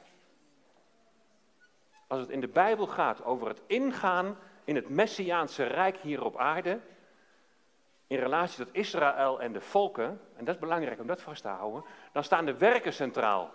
Als 2.06 2.20
het 2.20 2.30
in 2.30 2.40
de 2.40 2.48
Bijbel 2.48 2.86
gaat 2.86 3.24
over 3.24 3.48
het 3.48 3.60
ingaan 3.66 4.38
in 4.64 4.74
het 4.74 4.88
Messiaanse 4.88 5.64
Rijk 5.64 5.96
hier 5.96 6.24
op 6.24 6.36
aarde, 6.36 6.80
in 8.10 8.18
relatie 8.18 8.64
tot 8.64 8.74
Israël 8.74 9.40
en 9.40 9.52
de 9.52 9.60
volken, 9.60 10.20
en 10.36 10.44
dat 10.44 10.54
is 10.54 10.60
belangrijk 10.60 11.00
om 11.00 11.06
dat 11.06 11.22
vast 11.22 11.42
te 11.42 11.48
houden, 11.48 11.84
dan 12.12 12.24
staan 12.24 12.44
de 12.44 12.56
werken 12.56 12.92
centraal. 12.92 13.50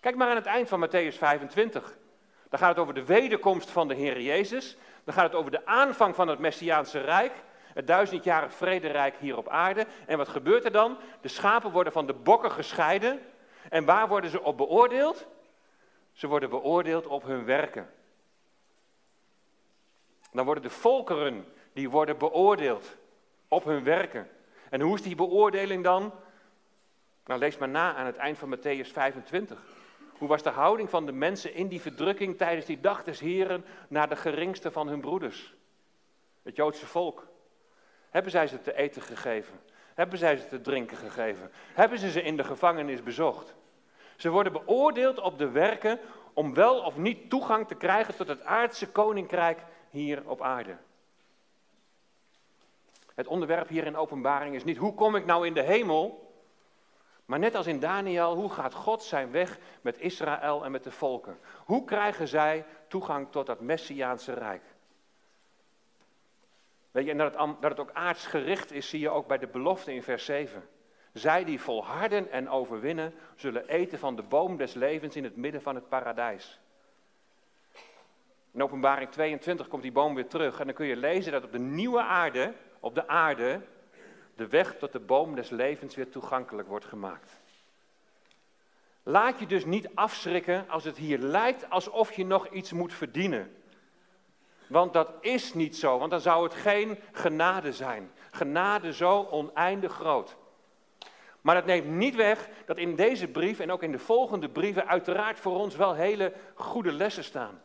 Kijk 0.00 0.16
maar 0.16 0.28
aan 0.28 0.36
het 0.36 0.46
eind 0.46 0.68
van 0.68 0.86
Matthäus 0.86 1.16
25. 1.16 1.98
Dan 2.48 2.58
gaat 2.58 2.68
het 2.68 2.78
over 2.78 2.94
de 2.94 3.04
wederkomst 3.04 3.70
van 3.70 3.88
de 3.88 3.94
Heer 3.94 4.20
Jezus. 4.20 4.76
Dan 5.04 5.14
gaat 5.14 5.24
het 5.24 5.34
over 5.34 5.50
de 5.50 5.66
aanvang 5.66 6.14
van 6.14 6.28
het 6.28 6.38
Messiaanse 6.38 7.00
Rijk. 7.00 7.32
Het 7.74 7.86
duizendjarig 7.86 8.54
vrederijk 8.54 9.16
hier 9.16 9.36
op 9.36 9.48
aarde. 9.48 9.86
En 10.06 10.18
wat 10.18 10.28
gebeurt 10.28 10.64
er 10.64 10.72
dan? 10.72 10.98
De 11.20 11.28
schapen 11.28 11.70
worden 11.70 11.92
van 11.92 12.06
de 12.06 12.14
bokken 12.14 12.50
gescheiden. 12.50 13.20
En 13.68 13.84
waar 13.84 14.08
worden 14.08 14.30
ze 14.30 14.42
op 14.42 14.56
beoordeeld? 14.56 15.26
Ze 16.12 16.26
worden 16.26 16.50
beoordeeld 16.50 17.06
op 17.06 17.22
hun 17.22 17.44
werken. 17.44 17.90
Dan 20.32 20.44
worden 20.44 20.62
de 20.62 20.70
volkeren, 20.70 21.52
die 21.72 21.90
worden 21.90 22.18
beoordeeld 22.18 22.96
op 23.48 23.64
hun 23.64 23.84
werken. 23.84 24.28
En 24.70 24.80
hoe 24.80 24.94
is 24.94 25.02
die 25.02 25.14
beoordeling 25.14 25.84
dan? 25.84 26.14
Nou, 27.24 27.40
lees 27.40 27.58
maar 27.58 27.68
na 27.68 27.94
aan 27.94 28.06
het 28.06 28.16
eind 28.16 28.38
van 28.38 28.56
Matthäus 28.56 28.92
25. 28.92 29.62
Hoe 30.18 30.28
was 30.28 30.42
de 30.42 30.50
houding 30.50 30.90
van 30.90 31.06
de 31.06 31.12
mensen 31.12 31.54
in 31.54 31.68
die 31.68 31.80
verdrukking 31.80 32.36
tijdens 32.36 32.66
die 32.66 32.80
dag 32.80 33.04
des 33.04 33.20
Heren 33.20 33.64
naar 33.88 34.08
de 34.08 34.16
geringste 34.16 34.70
van 34.70 34.88
hun 34.88 35.00
broeders? 35.00 35.54
Het 36.42 36.56
Joodse 36.56 36.86
volk. 36.86 37.26
Hebben 38.10 38.32
zij 38.32 38.46
ze 38.46 38.60
te 38.60 38.76
eten 38.76 39.02
gegeven? 39.02 39.60
Hebben 39.94 40.18
zij 40.18 40.36
ze 40.36 40.46
te 40.46 40.60
drinken 40.60 40.96
gegeven? 40.96 41.50
Hebben 41.74 41.98
ze 41.98 42.10
ze 42.10 42.22
in 42.22 42.36
de 42.36 42.44
gevangenis 42.44 43.02
bezocht? 43.02 43.54
Ze 44.16 44.30
worden 44.30 44.52
beoordeeld 44.52 45.20
op 45.20 45.38
de 45.38 45.50
werken 45.50 45.98
om 46.32 46.54
wel 46.54 46.80
of 46.80 46.96
niet 46.96 47.30
toegang 47.30 47.66
te 47.66 47.74
krijgen 47.74 48.16
tot 48.16 48.28
het 48.28 48.44
aardse 48.44 48.88
koninkrijk 48.88 49.58
hier 49.90 50.22
op 50.24 50.42
aarde. 50.42 50.76
Het 53.18 53.26
onderwerp 53.26 53.68
hier 53.68 53.86
in 53.86 53.96
openbaring 53.96 54.54
is 54.54 54.64
niet 54.64 54.76
hoe 54.76 54.94
kom 54.94 55.16
ik 55.16 55.24
nou 55.24 55.46
in 55.46 55.54
de 55.54 55.62
hemel, 55.62 56.32
maar 57.24 57.38
net 57.38 57.54
als 57.54 57.66
in 57.66 57.80
Daniel, 57.80 58.34
hoe 58.34 58.50
gaat 58.50 58.74
God 58.74 59.02
zijn 59.02 59.30
weg 59.30 59.58
met 59.80 59.98
Israël 59.98 60.64
en 60.64 60.70
met 60.70 60.84
de 60.84 60.90
volken? 60.90 61.38
Hoe 61.64 61.84
krijgen 61.84 62.28
zij 62.28 62.64
toegang 62.88 63.30
tot 63.30 63.46
dat 63.46 63.60
Messiaanse 63.60 64.32
Rijk? 64.32 64.62
Weet 66.90 67.04
je, 67.04 67.10
en 67.10 67.18
dat 67.18 67.34
het, 67.34 67.60
dat 67.60 67.70
het 67.70 67.80
ook 67.80 67.92
aardsgericht 67.92 68.72
is, 68.72 68.88
zie 68.88 69.00
je 69.00 69.10
ook 69.10 69.26
bij 69.26 69.38
de 69.38 69.46
belofte 69.46 69.94
in 69.94 70.02
vers 70.02 70.24
7. 70.24 70.68
Zij 71.12 71.44
die 71.44 71.60
volharden 71.60 72.30
en 72.30 72.48
overwinnen, 72.48 73.14
zullen 73.36 73.68
eten 73.68 73.98
van 73.98 74.16
de 74.16 74.22
boom 74.22 74.56
des 74.56 74.74
levens 74.74 75.16
in 75.16 75.24
het 75.24 75.36
midden 75.36 75.62
van 75.62 75.74
het 75.74 75.88
paradijs. 75.88 76.60
In 78.52 78.62
openbaring 78.62 79.10
22 79.10 79.68
komt 79.68 79.82
die 79.82 79.92
boom 79.92 80.14
weer 80.14 80.28
terug 80.28 80.60
en 80.60 80.66
dan 80.66 80.74
kun 80.74 80.86
je 80.86 80.96
lezen 80.96 81.32
dat 81.32 81.44
op 81.44 81.52
de 81.52 81.58
nieuwe 81.58 82.02
aarde, 82.02 82.54
op 82.80 82.94
de 82.94 83.08
aarde, 83.08 83.60
de 84.34 84.48
weg 84.48 84.74
tot 84.78 84.92
de 84.92 85.00
boom 85.00 85.34
des 85.34 85.50
levens 85.50 85.94
weer 85.94 86.10
toegankelijk 86.10 86.68
wordt 86.68 86.84
gemaakt. 86.84 87.32
Laat 89.02 89.38
je 89.38 89.46
dus 89.46 89.64
niet 89.64 89.88
afschrikken 89.94 90.68
als 90.68 90.84
het 90.84 90.96
hier 90.96 91.18
lijkt 91.18 91.70
alsof 91.70 92.12
je 92.12 92.26
nog 92.26 92.48
iets 92.48 92.72
moet 92.72 92.92
verdienen. 92.92 93.56
Want 94.66 94.92
dat 94.92 95.12
is 95.20 95.54
niet 95.54 95.76
zo, 95.76 95.98
want 95.98 96.10
dan 96.10 96.20
zou 96.20 96.44
het 96.44 96.54
geen 96.54 96.98
genade 97.12 97.72
zijn. 97.72 98.10
Genade 98.30 98.92
zo 98.92 99.26
oneindig 99.30 99.92
groot. 99.92 100.36
Maar 101.40 101.54
dat 101.54 101.66
neemt 101.66 101.86
niet 101.86 102.14
weg 102.14 102.48
dat 102.66 102.76
in 102.76 102.96
deze 102.96 103.28
brief 103.28 103.60
en 103.60 103.72
ook 103.72 103.82
in 103.82 103.92
de 103.92 103.98
volgende 103.98 104.48
brieven 104.48 104.86
uiteraard 104.86 105.40
voor 105.40 105.58
ons 105.58 105.76
wel 105.76 105.94
hele 105.94 106.32
goede 106.54 106.92
lessen 106.92 107.24
staan. 107.24 107.62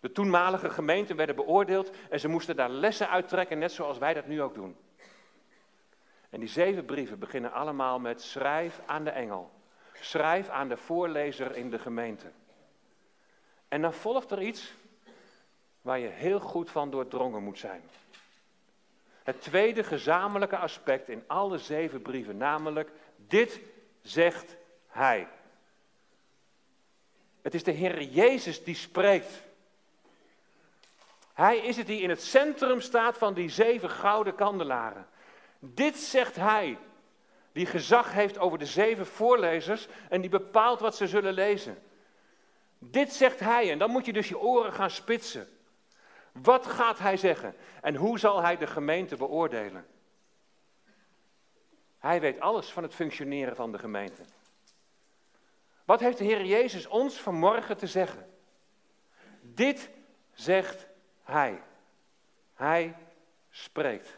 De 0.00 0.12
toenmalige 0.12 0.70
gemeenten 0.70 1.16
werden 1.16 1.36
beoordeeld 1.36 1.90
en 2.10 2.20
ze 2.20 2.28
moesten 2.28 2.56
daar 2.56 2.70
lessen 2.70 3.08
uittrekken, 3.08 3.58
net 3.58 3.72
zoals 3.72 3.98
wij 3.98 4.14
dat 4.14 4.26
nu 4.26 4.42
ook 4.42 4.54
doen. 4.54 4.76
En 6.30 6.40
die 6.40 6.48
zeven 6.48 6.84
brieven 6.84 7.18
beginnen 7.18 7.52
allemaal 7.52 7.98
met 7.98 8.22
schrijf 8.22 8.80
aan 8.86 9.04
de 9.04 9.10
engel. 9.10 9.50
Schrijf 10.00 10.48
aan 10.48 10.68
de 10.68 10.76
voorlezer 10.76 11.56
in 11.56 11.70
de 11.70 11.78
gemeente. 11.78 12.30
En 13.68 13.82
dan 13.82 13.92
volgt 13.92 14.30
er 14.30 14.42
iets 14.42 14.74
waar 15.80 15.98
je 15.98 16.08
heel 16.08 16.40
goed 16.40 16.70
van 16.70 16.90
doordrongen 16.90 17.42
moet 17.42 17.58
zijn. 17.58 17.82
Het 19.22 19.40
tweede 19.40 19.84
gezamenlijke 19.84 20.56
aspect 20.56 21.08
in 21.08 21.24
alle 21.26 21.58
zeven 21.58 22.02
brieven, 22.02 22.36
namelijk 22.36 22.90
dit 23.16 23.60
zegt 24.02 24.56
Hij. 24.86 25.28
Het 27.42 27.54
is 27.54 27.64
de 27.64 27.70
Heer 27.70 28.02
Jezus 28.02 28.64
die 28.64 28.74
spreekt. 28.74 29.42
Hij 31.38 31.58
is 31.58 31.76
het 31.76 31.86
die 31.86 32.00
in 32.00 32.08
het 32.08 32.22
centrum 32.22 32.80
staat 32.80 33.18
van 33.18 33.34
die 33.34 33.48
zeven 33.48 33.90
gouden 33.90 34.34
kandelaren. 34.34 35.06
Dit 35.58 35.96
zegt 35.96 36.36
Hij, 36.36 36.78
die 37.52 37.66
gezag 37.66 38.12
heeft 38.12 38.38
over 38.38 38.58
de 38.58 38.66
zeven 38.66 39.06
voorlezers 39.06 39.88
en 40.08 40.20
die 40.20 40.30
bepaalt 40.30 40.80
wat 40.80 40.96
ze 40.96 41.06
zullen 41.06 41.32
lezen. 41.32 41.78
Dit 42.78 43.12
zegt 43.12 43.40
hij 43.40 43.70
en 43.70 43.78
dan 43.78 43.90
moet 43.90 44.06
je 44.06 44.12
dus 44.12 44.28
je 44.28 44.38
oren 44.38 44.72
gaan 44.72 44.90
spitsen. 44.90 45.48
Wat 46.32 46.66
gaat 46.66 46.98
hij 46.98 47.16
zeggen 47.16 47.56
en 47.82 47.94
hoe 47.94 48.18
zal 48.18 48.42
hij 48.42 48.56
de 48.56 48.66
gemeente 48.66 49.16
beoordelen? 49.16 49.86
Hij 51.98 52.20
weet 52.20 52.40
alles 52.40 52.70
van 52.70 52.82
het 52.82 52.94
functioneren 52.94 53.56
van 53.56 53.72
de 53.72 53.78
gemeente. 53.78 54.22
Wat 55.84 56.00
heeft 56.00 56.18
de 56.18 56.24
Heer 56.24 56.44
Jezus 56.44 56.86
ons 56.86 57.20
vanmorgen 57.20 57.76
te 57.76 57.86
zeggen? 57.86 58.30
Dit 59.40 59.90
zegt 60.32 60.87
Hij. 61.30 61.62
Hij 62.54 62.96
spreekt. 63.50 64.16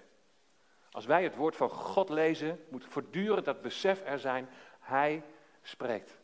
Als 0.91 1.07
wij 1.07 1.23
het 1.23 1.37
woord 1.37 1.57
van 1.57 1.71
God 1.71 2.09
lezen, 2.09 2.65
moet 2.69 2.85
voortdurend 2.89 3.45
dat 3.45 3.63
besef 3.63 4.03
er 4.05 4.19
zijn, 4.19 4.49
Hij 4.81 5.23
spreekt. 5.63 6.17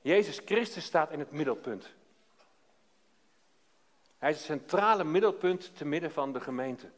Jezus 0.00 0.40
Christus 0.44 0.84
staat 0.84 1.10
in 1.10 1.18
het 1.18 1.30
middelpunt. 1.30 1.92
Hij 4.18 4.30
is 4.30 4.36
het 4.36 4.46
centrale 4.46 5.04
middelpunt 5.04 5.76
te 5.76 5.84
midden 5.84 6.12
van 6.12 6.32
de 6.32 6.40
gemeente. 6.40 6.90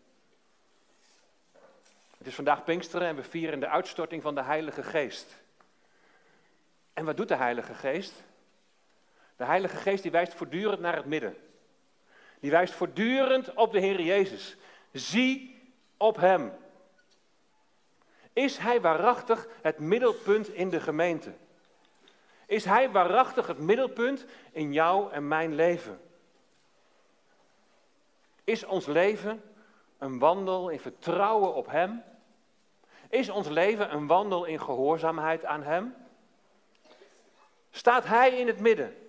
Het 2.19 2.27
is 2.27 2.35
vandaag 2.35 2.65
Pinksteren 2.65 3.09
en 3.09 3.17
we 3.17 3.25
vieren 3.25 3.61
de 3.61 3.69
uitstorting 3.69 4.23
van 4.23 4.35
de 4.35 4.43
Heilige 4.43 4.83
Geest. 4.83 5.43
En 6.93 7.05
wat 7.05 7.17
doet 7.17 7.29
de 7.29 7.37
Heilige 7.37 7.75
Geest? 7.75 8.23
De 9.37 9.45
Heilige 9.45 9.77
Geest 9.77 10.03
die 10.03 10.13
wijst 10.13 10.35
voortdurend 10.35 10.81
naar 10.81 10.97
het 10.97 11.05
midden. 11.05 11.44
Die 12.45 12.53
wijst 12.53 12.75
voortdurend 12.75 13.55
op 13.55 13.73
de 13.73 13.79
Heer 13.79 14.01
Jezus. 14.01 14.57
Zie 14.93 15.61
op 15.97 16.17
Hem. 16.17 16.53
Is 18.33 18.57
Hij 18.57 18.81
waarachtig 18.81 19.49
het 19.63 19.79
middelpunt 19.79 20.49
in 20.49 20.69
de 20.69 20.81
gemeente? 20.81 21.33
Is 22.47 22.65
Hij 22.65 22.91
waarachtig 22.91 23.47
het 23.47 23.59
middelpunt 23.59 24.25
in 24.53 24.73
jou 24.73 25.13
en 25.13 25.29
mijn 25.29 25.55
leven? 25.55 26.01
Is 28.45 28.65
ons 28.65 28.87
leven 28.87 29.43
een 29.99 30.19
wandel 30.19 30.69
in 30.69 30.81
vertrouwen 30.81 31.55
op 31.55 31.67
Hem? 31.67 32.03
Is 33.09 33.29
ons 33.29 33.49
leven 33.49 33.95
een 33.95 34.07
wandel 34.07 34.45
in 34.45 34.61
gehoorzaamheid 34.61 35.45
aan 35.45 35.63
Hem? 35.63 35.95
Staat 37.71 38.05
Hij 38.05 38.39
in 38.39 38.47
het 38.47 38.61
midden? 38.61 39.04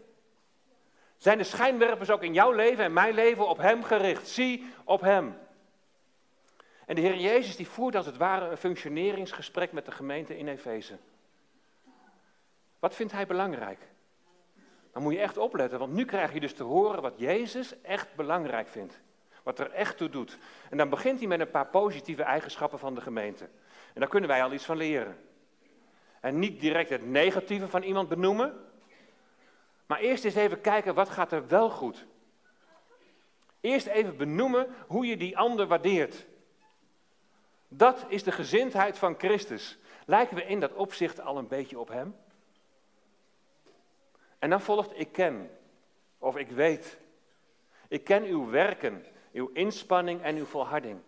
Zijn 1.18 1.38
de 1.38 1.44
schijnwerpers 1.44 2.10
ook 2.10 2.24
in 2.24 2.34
jouw 2.34 2.52
leven 2.52 2.84
en 2.84 2.94
mijn 2.94 3.14
leven 3.14 3.48
op 3.48 3.58
Hem 3.58 3.84
gericht? 3.84 4.28
Zie 4.28 4.74
op 4.84 5.02
Hem. 5.02 5.38
En 6.86 6.96
de 6.96 7.02
Heer 7.02 7.18
Jezus 7.18 7.56
die 7.56 7.68
voert 7.68 7.96
als 7.96 8.06
het 8.06 8.18
ware 8.18 8.50
een 8.50 8.58
functioneringsgesprek 8.58 9.72
met 9.72 9.86
de 9.86 9.92
gemeente 9.92 10.38
in 10.38 10.48
Efeze. 10.48 10.98
Wat 12.80 12.96
vindt 12.96 13.14
Hij 13.14 13.28
belangrijk? 13.28 13.80
Dan 14.92 15.04
moet 15.04 15.14
je 15.14 15.20
echt 15.20 15.38
opletten, 15.38 15.80
want 15.80 15.94
nu 15.94 16.06
krijg 16.06 16.34
je 16.34 16.40
dus 16.40 16.54
te 16.54 16.64
horen 16.64 17.02
wat 17.02 17.14
Jezus 17.18 17.82
echt 17.82 18.16
belangrijk 18.16 18.68
vindt. 18.68 19.00
Wat 19.44 19.60
er 19.60 19.72
echt 19.72 19.98
toe 19.98 20.10
doet. 20.10 20.38
En 20.70 20.78
dan 20.78 20.90
begint 20.90 21.20
hij 21.20 21.28
met 21.28 21.40
een 21.40 21.50
paar 21.50 21.68
positieve 21.68 22.24
eigenschappen 22.24 22.80
van 22.80 22.96
de 22.96 23.02
gemeente. 23.02 23.44
En 23.94 24.00
daar 24.00 24.10
kunnen 24.10 24.30
wij 24.30 24.44
al 24.44 24.54
iets 24.54 24.66
van 24.66 24.78
leren. 24.78 25.18
En 26.20 26.40
niet 26.40 26.60
direct 26.60 26.90
het 26.90 27.06
negatieve 27.06 27.68
van 27.68 27.84
iemand 27.84 28.10
benoemen. 28.10 28.54
Maar 29.86 30.00
eerst 30.00 30.26
eens 30.26 30.36
even 30.36 30.62
kijken, 30.62 30.94
wat 30.94 31.10
gaat 31.10 31.32
er 31.32 31.48
wel 31.48 31.70
goed? 31.70 32.06
Eerst 33.60 33.86
even 33.86 34.18
benoemen 34.18 34.76
hoe 34.88 35.06
je 35.06 35.18
die 35.18 35.38
ander 35.38 35.68
waardeert. 35.68 36.26
Dat 37.68 38.06
is 38.08 38.24
de 38.24 38.32
gezindheid 38.32 38.98
van 38.98 39.16
Christus. 39.18 39.78
Lijken 40.06 40.36
we 40.36 40.46
in 40.46 40.60
dat 40.60 40.74
opzicht 40.74 41.22
al 41.22 41.38
een 41.38 41.48
beetje 41.48 41.80
op 41.80 41.88
Hem? 41.88 42.16
En 44.40 44.50
dan 44.50 44.62
volgt 44.62 45.00
ik 45.00 45.12
ken, 45.12 45.50
of 46.18 46.38
ik 46.38 46.50
weet. 46.50 46.98
Ik 47.88 48.04
ken 48.04 48.24
uw 48.24 48.50
werken, 48.50 49.06
uw 49.32 49.50
inspanning 49.54 50.22
en 50.22 50.36
uw 50.36 50.46
volharding. 50.46 51.00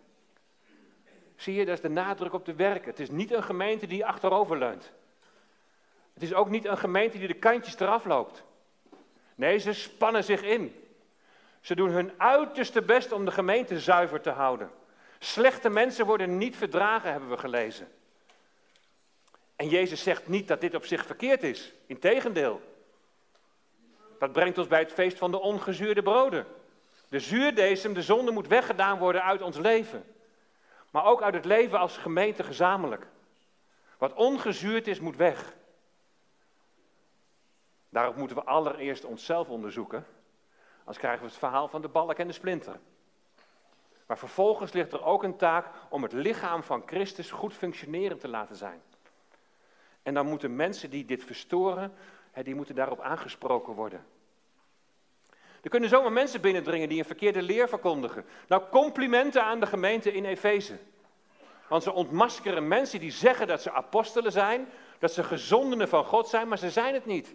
Zie 1.36 1.54
je, 1.54 1.64
dat 1.64 1.74
is 1.74 1.80
de 1.80 1.88
nadruk 1.88 2.32
op 2.32 2.44
de 2.44 2.54
werken. 2.54 2.90
Het 2.90 3.00
is 3.00 3.10
niet 3.10 3.32
een 3.32 3.42
gemeente 3.42 3.86
die 3.86 4.06
achterover 4.06 4.58
leunt. 4.58 4.92
Het 6.14 6.22
is 6.22 6.34
ook 6.34 6.48
niet 6.48 6.64
een 6.64 6.78
gemeente 6.78 7.18
die 7.18 7.26
de 7.26 7.34
kantjes 7.34 7.78
eraf 7.78 8.04
loopt. 8.04 8.44
Nee, 9.38 9.58
ze 9.58 9.72
spannen 9.72 10.24
zich 10.24 10.42
in. 10.42 10.84
Ze 11.60 11.74
doen 11.74 11.90
hun 11.90 12.12
uiterste 12.16 12.82
best 12.82 13.12
om 13.12 13.24
de 13.24 13.30
gemeente 13.30 13.80
zuiver 13.80 14.20
te 14.20 14.30
houden. 14.30 14.70
Slechte 15.18 15.68
mensen 15.68 16.06
worden 16.06 16.38
niet 16.38 16.56
verdragen, 16.56 17.10
hebben 17.10 17.30
we 17.30 17.36
gelezen. 17.36 17.88
En 19.56 19.68
Jezus 19.68 20.02
zegt 20.02 20.28
niet 20.28 20.48
dat 20.48 20.60
dit 20.60 20.74
op 20.74 20.84
zich 20.84 21.06
verkeerd 21.06 21.42
is. 21.42 21.72
Integendeel. 21.86 22.60
Dat 24.18 24.32
brengt 24.32 24.58
ons 24.58 24.66
bij 24.66 24.78
het 24.78 24.92
feest 24.92 25.18
van 25.18 25.30
de 25.30 25.40
ongezuurde 25.40 26.02
broden. 26.02 26.46
De 27.08 27.20
zuurdesem, 27.20 27.94
de 27.94 28.02
zonde 28.02 28.30
moet 28.30 28.48
weggedaan 28.48 28.98
worden 28.98 29.24
uit 29.24 29.42
ons 29.42 29.56
leven. 29.56 30.04
Maar 30.90 31.04
ook 31.04 31.22
uit 31.22 31.34
het 31.34 31.44
leven 31.44 31.78
als 31.78 31.96
gemeente 31.96 32.42
gezamenlijk. 32.42 33.06
Wat 33.98 34.14
ongezuurd 34.14 34.86
is, 34.86 35.00
moet 35.00 35.16
weg. 35.16 35.56
Daarop 37.88 38.16
moeten 38.16 38.36
we 38.36 38.44
allereerst 38.44 39.04
onszelf 39.04 39.48
onderzoeken. 39.48 40.06
Anders 40.78 40.98
krijgen 40.98 41.20
we 41.20 41.26
het 41.28 41.38
verhaal 41.38 41.68
van 41.68 41.82
de 41.82 41.88
balk 41.88 42.18
en 42.18 42.26
de 42.26 42.32
splinter. 42.32 42.80
Maar 44.06 44.18
vervolgens 44.18 44.72
ligt 44.72 44.92
er 44.92 45.04
ook 45.04 45.22
een 45.22 45.36
taak 45.36 45.66
om 45.88 46.02
het 46.02 46.12
lichaam 46.12 46.62
van 46.62 46.82
Christus 46.86 47.30
goed 47.30 47.54
functionerend 47.54 48.20
te 48.20 48.28
laten 48.28 48.56
zijn. 48.56 48.82
En 50.02 50.14
dan 50.14 50.26
moeten 50.26 50.56
mensen 50.56 50.90
die 50.90 51.04
dit 51.04 51.24
verstoren, 51.24 51.94
die 52.42 52.54
moeten 52.54 52.74
daarop 52.74 53.00
aangesproken 53.00 53.72
worden. 53.72 54.06
Er 55.62 55.70
kunnen 55.70 55.88
zomaar 55.88 56.12
mensen 56.12 56.40
binnendringen 56.40 56.88
die 56.88 56.98
een 56.98 57.04
verkeerde 57.04 57.42
leer 57.42 57.68
verkondigen. 57.68 58.24
Nou, 58.48 58.62
complimenten 58.70 59.44
aan 59.44 59.60
de 59.60 59.66
gemeente 59.66 60.12
in 60.12 60.24
Efeze. 60.24 60.78
Want 61.68 61.82
ze 61.82 61.92
ontmaskeren 61.92 62.68
mensen 62.68 63.00
die 63.00 63.10
zeggen 63.10 63.46
dat 63.46 63.62
ze 63.62 63.72
apostelen 63.72 64.32
zijn, 64.32 64.68
dat 64.98 65.12
ze 65.12 65.24
gezondenen 65.24 65.88
van 65.88 66.04
God 66.04 66.28
zijn, 66.28 66.48
maar 66.48 66.58
ze 66.58 66.70
zijn 66.70 66.94
het 66.94 67.06
niet. 67.06 67.34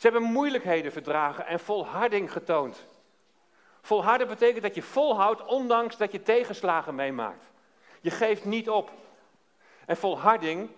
Ze 0.00 0.08
hebben 0.08 0.30
moeilijkheden 0.30 0.92
verdragen 0.92 1.46
en 1.46 1.60
volharding 1.60 2.32
getoond. 2.32 2.86
Volharden 3.80 4.28
betekent 4.28 4.62
dat 4.62 4.74
je 4.74 4.82
volhoudt 4.82 5.44
ondanks 5.44 5.96
dat 5.96 6.12
je 6.12 6.22
tegenslagen 6.22 6.94
meemaakt. 6.94 7.44
Je 8.00 8.10
geeft 8.10 8.44
niet 8.44 8.70
op. 8.70 8.90
En 9.86 9.96
volharding, 9.96 10.70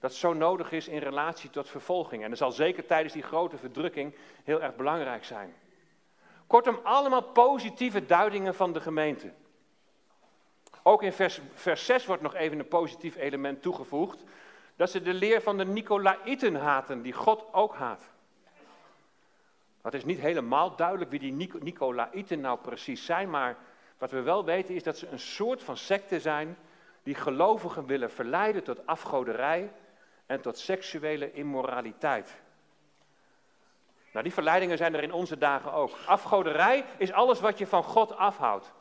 dat 0.00 0.14
zo 0.14 0.32
nodig 0.32 0.72
is 0.72 0.88
in 0.88 0.98
relatie 0.98 1.50
tot 1.50 1.68
vervolging. 1.68 2.22
En 2.22 2.28
dat 2.28 2.38
zal 2.38 2.52
zeker 2.52 2.86
tijdens 2.86 3.12
die 3.12 3.22
grote 3.22 3.56
verdrukking 3.56 4.14
heel 4.44 4.62
erg 4.62 4.76
belangrijk 4.76 5.24
zijn. 5.24 5.54
Kortom, 6.46 6.80
allemaal 6.82 7.22
positieve 7.22 8.06
duidingen 8.06 8.54
van 8.54 8.72
de 8.72 8.80
gemeente. 8.80 9.32
Ook 10.82 11.02
in 11.02 11.12
vers, 11.12 11.40
vers 11.54 11.86
6 11.86 12.06
wordt 12.06 12.22
nog 12.22 12.34
even 12.34 12.58
een 12.58 12.68
positief 12.68 13.16
element 13.16 13.62
toegevoegd. 13.62 14.24
Dat 14.76 14.90
ze 14.90 15.02
de 15.02 15.14
leer 15.14 15.42
van 15.42 15.56
de 15.56 15.64
Nicolaïten 15.64 16.54
haten, 16.54 17.02
die 17.02 17.12
God 17.12 17.44
ook 17.52 17.74
haat. 17.74 18.02
Het 19.92 19.96
is 19.96 20.04
niet 20.04 20.20
helemaal 20.20 20.76
duidelijk 20.76 21.10
wie 21.10 21.18
die 21.18 21.50
Nicolaïten 21.60 22.40
nou 22.40 22.58
precies 22.58 23.04
zijn, 23.04 23.30
maar 23.30 23.56
wat 23.98 24.10
we 24.10 24.20
wel 24.20 24.44
weten 24.44 24.74
is 24.74 24.82
dat 24.82 24.98
ze 24.98 25.08
een 25.08 25.18
soort 25.18 25.62
van 25.62 25.76
secte 25.76 26.20
zijn 26.20 26.56
die 27.02 27.14
gelovigen 27.14 27.86
willen 27.86 28.10
verleiden 28.10 28.64
tot 28.64 28.86
afgoderij 28.86 29.72
en 30.26 30.40
tot 30.40 30.58
seksuele 30.58 31.32
immoraliteit. 31.32 32.40
Nou, 34.12 34.24
die 34.24 34.32
verleidingen 34.32 34.76
zijn 34.76 34.94
er 34.94 35.02
in 35.02 35.12
onze 35.12 35.38
dagen 35.38 35.72
ook. 35.72 35.96
Afgoderij 36.06 36.84
is 36.96 37.12
alles 37.12 37.40
wat 37.40 37.58
je 37.58 37.66
van 37.66 37.82
God 37.82 38.16
afhoudt. 38.16 38.72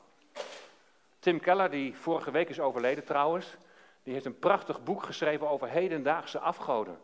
Tim 1.19 1.39
Keller, 1.39 1.69
die 1.69 1.95
vorige 1.95 2.31
week 2.31 2.49
is 2.49 2.59
overleden 2.59 3.03
trouwens, 3.03 3.57
die 4.03 4.13
heeft 4.13 4.25
een 4.25 4.39
prachtig 4.39 4.83
boek 4.83 5.03
geschreven 5.03 5.49
over 5.49 5.67
hedendaagse 5.67 6.39
afgoden. 6.39 6.99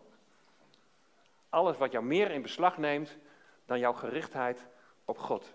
Alles 1.50 1.78
wat 1.78 1.92
jou 1.92 2.04
meer 2.04 2.32
in 2.32 2.42
beslag 2.42 2.78
neemt 2.78 3.18
dan 3.66 3.80
jouw 3.80 3.94
gerichtheid 3.94 4.68
op 5.06 5.18
God. 5.18 5.54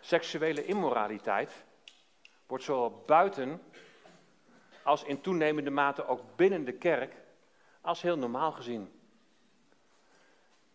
Seksuele 0.00 0.64
immoraliteit 0.64 1.64
wordt 2.46 2.64
zowel 2.64 3.02
buiten 3.06 3.62
als 4.82 5.04
in 5.04 5.20
toenemende 5.20 5.70
mate 5.70 6.06
ook 6.06 6.20
binnen 6.36 6.64
de 6.64 6.72
kerk 6.72 7.14
als 7.80 8.02
heel 8.02 8.18
normaal 8.18 8.52
gezien. 8.52 9.00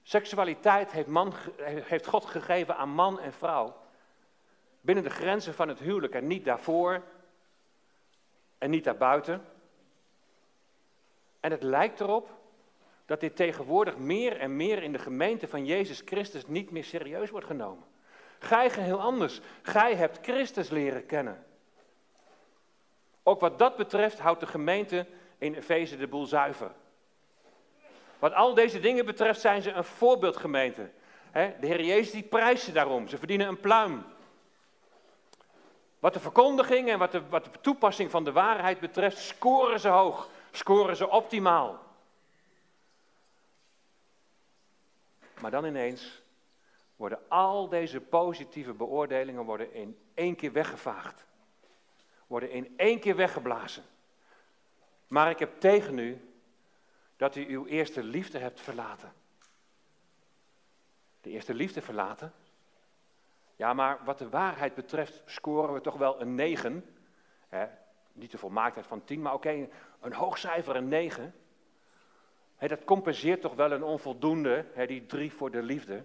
Seksualiteit 0.03 0.91
heeft, 0.91 1.07
man, 1.07 1.33
heeft 1.63 2.05
God 2.05 2.25
gegeven 2.25 2.77
aan 2.77 2.89
man 2.89 3.19
en 3.19 3.33
vrouw 3.33 3.81
binnen 4.81 5.03
de 5.03 5.09
grenzen 5.09 5.53
van 5.53 5.67
het 5.67 5.79
huwelijk 5.79 6.13
en 6.13 6.27
niet 6.27 6.45
daarvoor 6.45 7.03
en 8.57 8.69
niet 8.69 8.83
daarbuiten. 8.83 9.45
En 11.39 11.51
het 11.51 11.63
lijkt 11.63 11.99
erop 11.99 12.40
dat 13.11 13.19
dit 13.19 13.35
tegenwoordig 13.35 13.97
meer 13.97 14.39
en 14.39 14.55
meer 14.55 14.83
in 14.83 14.91
de 14.91 14.99
gemeente 14.99 15.47
van 15.47 15.65
Jezus 15.65 16.01
Christus 16.05 16.47
niet 16.47 16.71
meer 16.71 16.83
serieus 16.83 17.29
wordt 17.29 17.45
genomen. 17.45 17.83
Gij 18.39 18.69
geheel 18.69 19.01
anders. 19.01 19.41
Gij 19.61 19.95
hebt 19.95 20.19
Christus 20.21 20.69
leren 20.69 21.05
kennen. 21.05 21.45
Ook 23.23 23.39
wat 23.39 23.59
dat 23.59 23.75
betreft 23.75 24.19
houdt 24.19 24.39
de 24.39 24.47
gemeente 24.47 25.05
in 25.37 25.53
Efeze 25.53 25.97
de 25.97 26.07
boel 26.07 26.25
zuiver. 26.25 26.71
Wat 28.19 28.33
al 28.33 28.53
deze 28.53 28.79
dingen 28.79 29.05
betreft 29.05 29.41
zijn 29.41 29.61
ze 29.61 29.71
een 29.71 29.83
voorbeeldgemeente. 29.83 30.89
De 31.33 31.55
Heer 31.59 31.83
Jezus 31.83 32.11
die 32.11 32.23
prijst 32.23 32.63
ze 32.63 32.71
daarom. 32.71 33.07
Ze 33.07 33.17
verdienen 33.17 33.47
een 33.47 33.59
pluim. 33.59 34.03
Wat 35.99 36.13
de 36.13 36.19
verkondiging 36.19 36.89
en 36.89 36.99
wat 36.99 37.11
de, 37.11 37.21
wat 37.29 37.43
de 37.43 37.51
toepassing 37.61 38.11
van 38.11 38.23
de 38.23 38.31
waarheid 38.31 38.79
betreft, 38.79 39.17
scoren 39.17 39.79
ze 39.79 39.87
hoog. 39.87 40.29
Scoren 40.51 40.95
ze 40.95 41.09
optimaal. 41.09 41.89
Maar 45.41 45.51
dan 45.51 45.65
ineens 45.65 46.21
worden 46.95 47.19
al 47.27 47.69
deze 47.69 48.01
positieve 48.01 48.73
beoordelingen 48.73 49.43
worden 49.43 49.73
in 49.73 49.97
één 50.13 50.35
keer 50.35 50.51
weggevaagd. 50.51 51.25
Worden 52.27 52.51
in 52.51 52.73
één 52.77 52.99
keer 52.99 53.15
weggeblazen. 53.15 53.83
Maar 55.07 55.29
ik 55.29 55.39
heb 55.39 55.59
tegen 55.59 55.97
u 55.97 56.29
dat 57.15 57.35
u 57.35 57.45
uw 57.47 57.65
eerste 57.65 58.03
liefde 58.03 58.37
hebt 58.37 58.61
verlaten. 58.61 59.13
De 61.21 61.29
eerste 61.29 61.53
liefde 61.53 61.81
verlaten? 61.81 62.33
Ja, 63.55 63.73
maar 63.73 64.03
wat 64.03 64.17
de 64.17 64.29
waarheid 64.29 64.75
betreft 64.75 65.21
scoren 65.25 65.73
we 65.73 65.81
toch 65.81 65.97
wel 65.97 66.21
een 66.21 66.35
9. 66.35 66.95
Hè? 67.49 67.67
Niet 68.13 68.31
de 68.31 68.37
volmaaktheid 68.37 68.87
van 68.87 69.03
10, 69.03 69.21
maar 69.21 69.33
oké, 69.33 69.67
een 69.99 70.13
hoog 70.13 70.37
cijfer, 70.37 70.75
een 70.75 70.87
9. 70.87 71.33
Hè, 72.61 72.67
dat 72.67 72.83
compenseert 72.83 73.41
toch 73.41 73.55
wel 73.55 73.71
een 73.71 73.83
onvoldoende, 73.83 74.65
die 74.87 75.05
3 75.05 75.31
voor 75.31 75.51
de 75.51 75.61
liefde. 75.61 76.03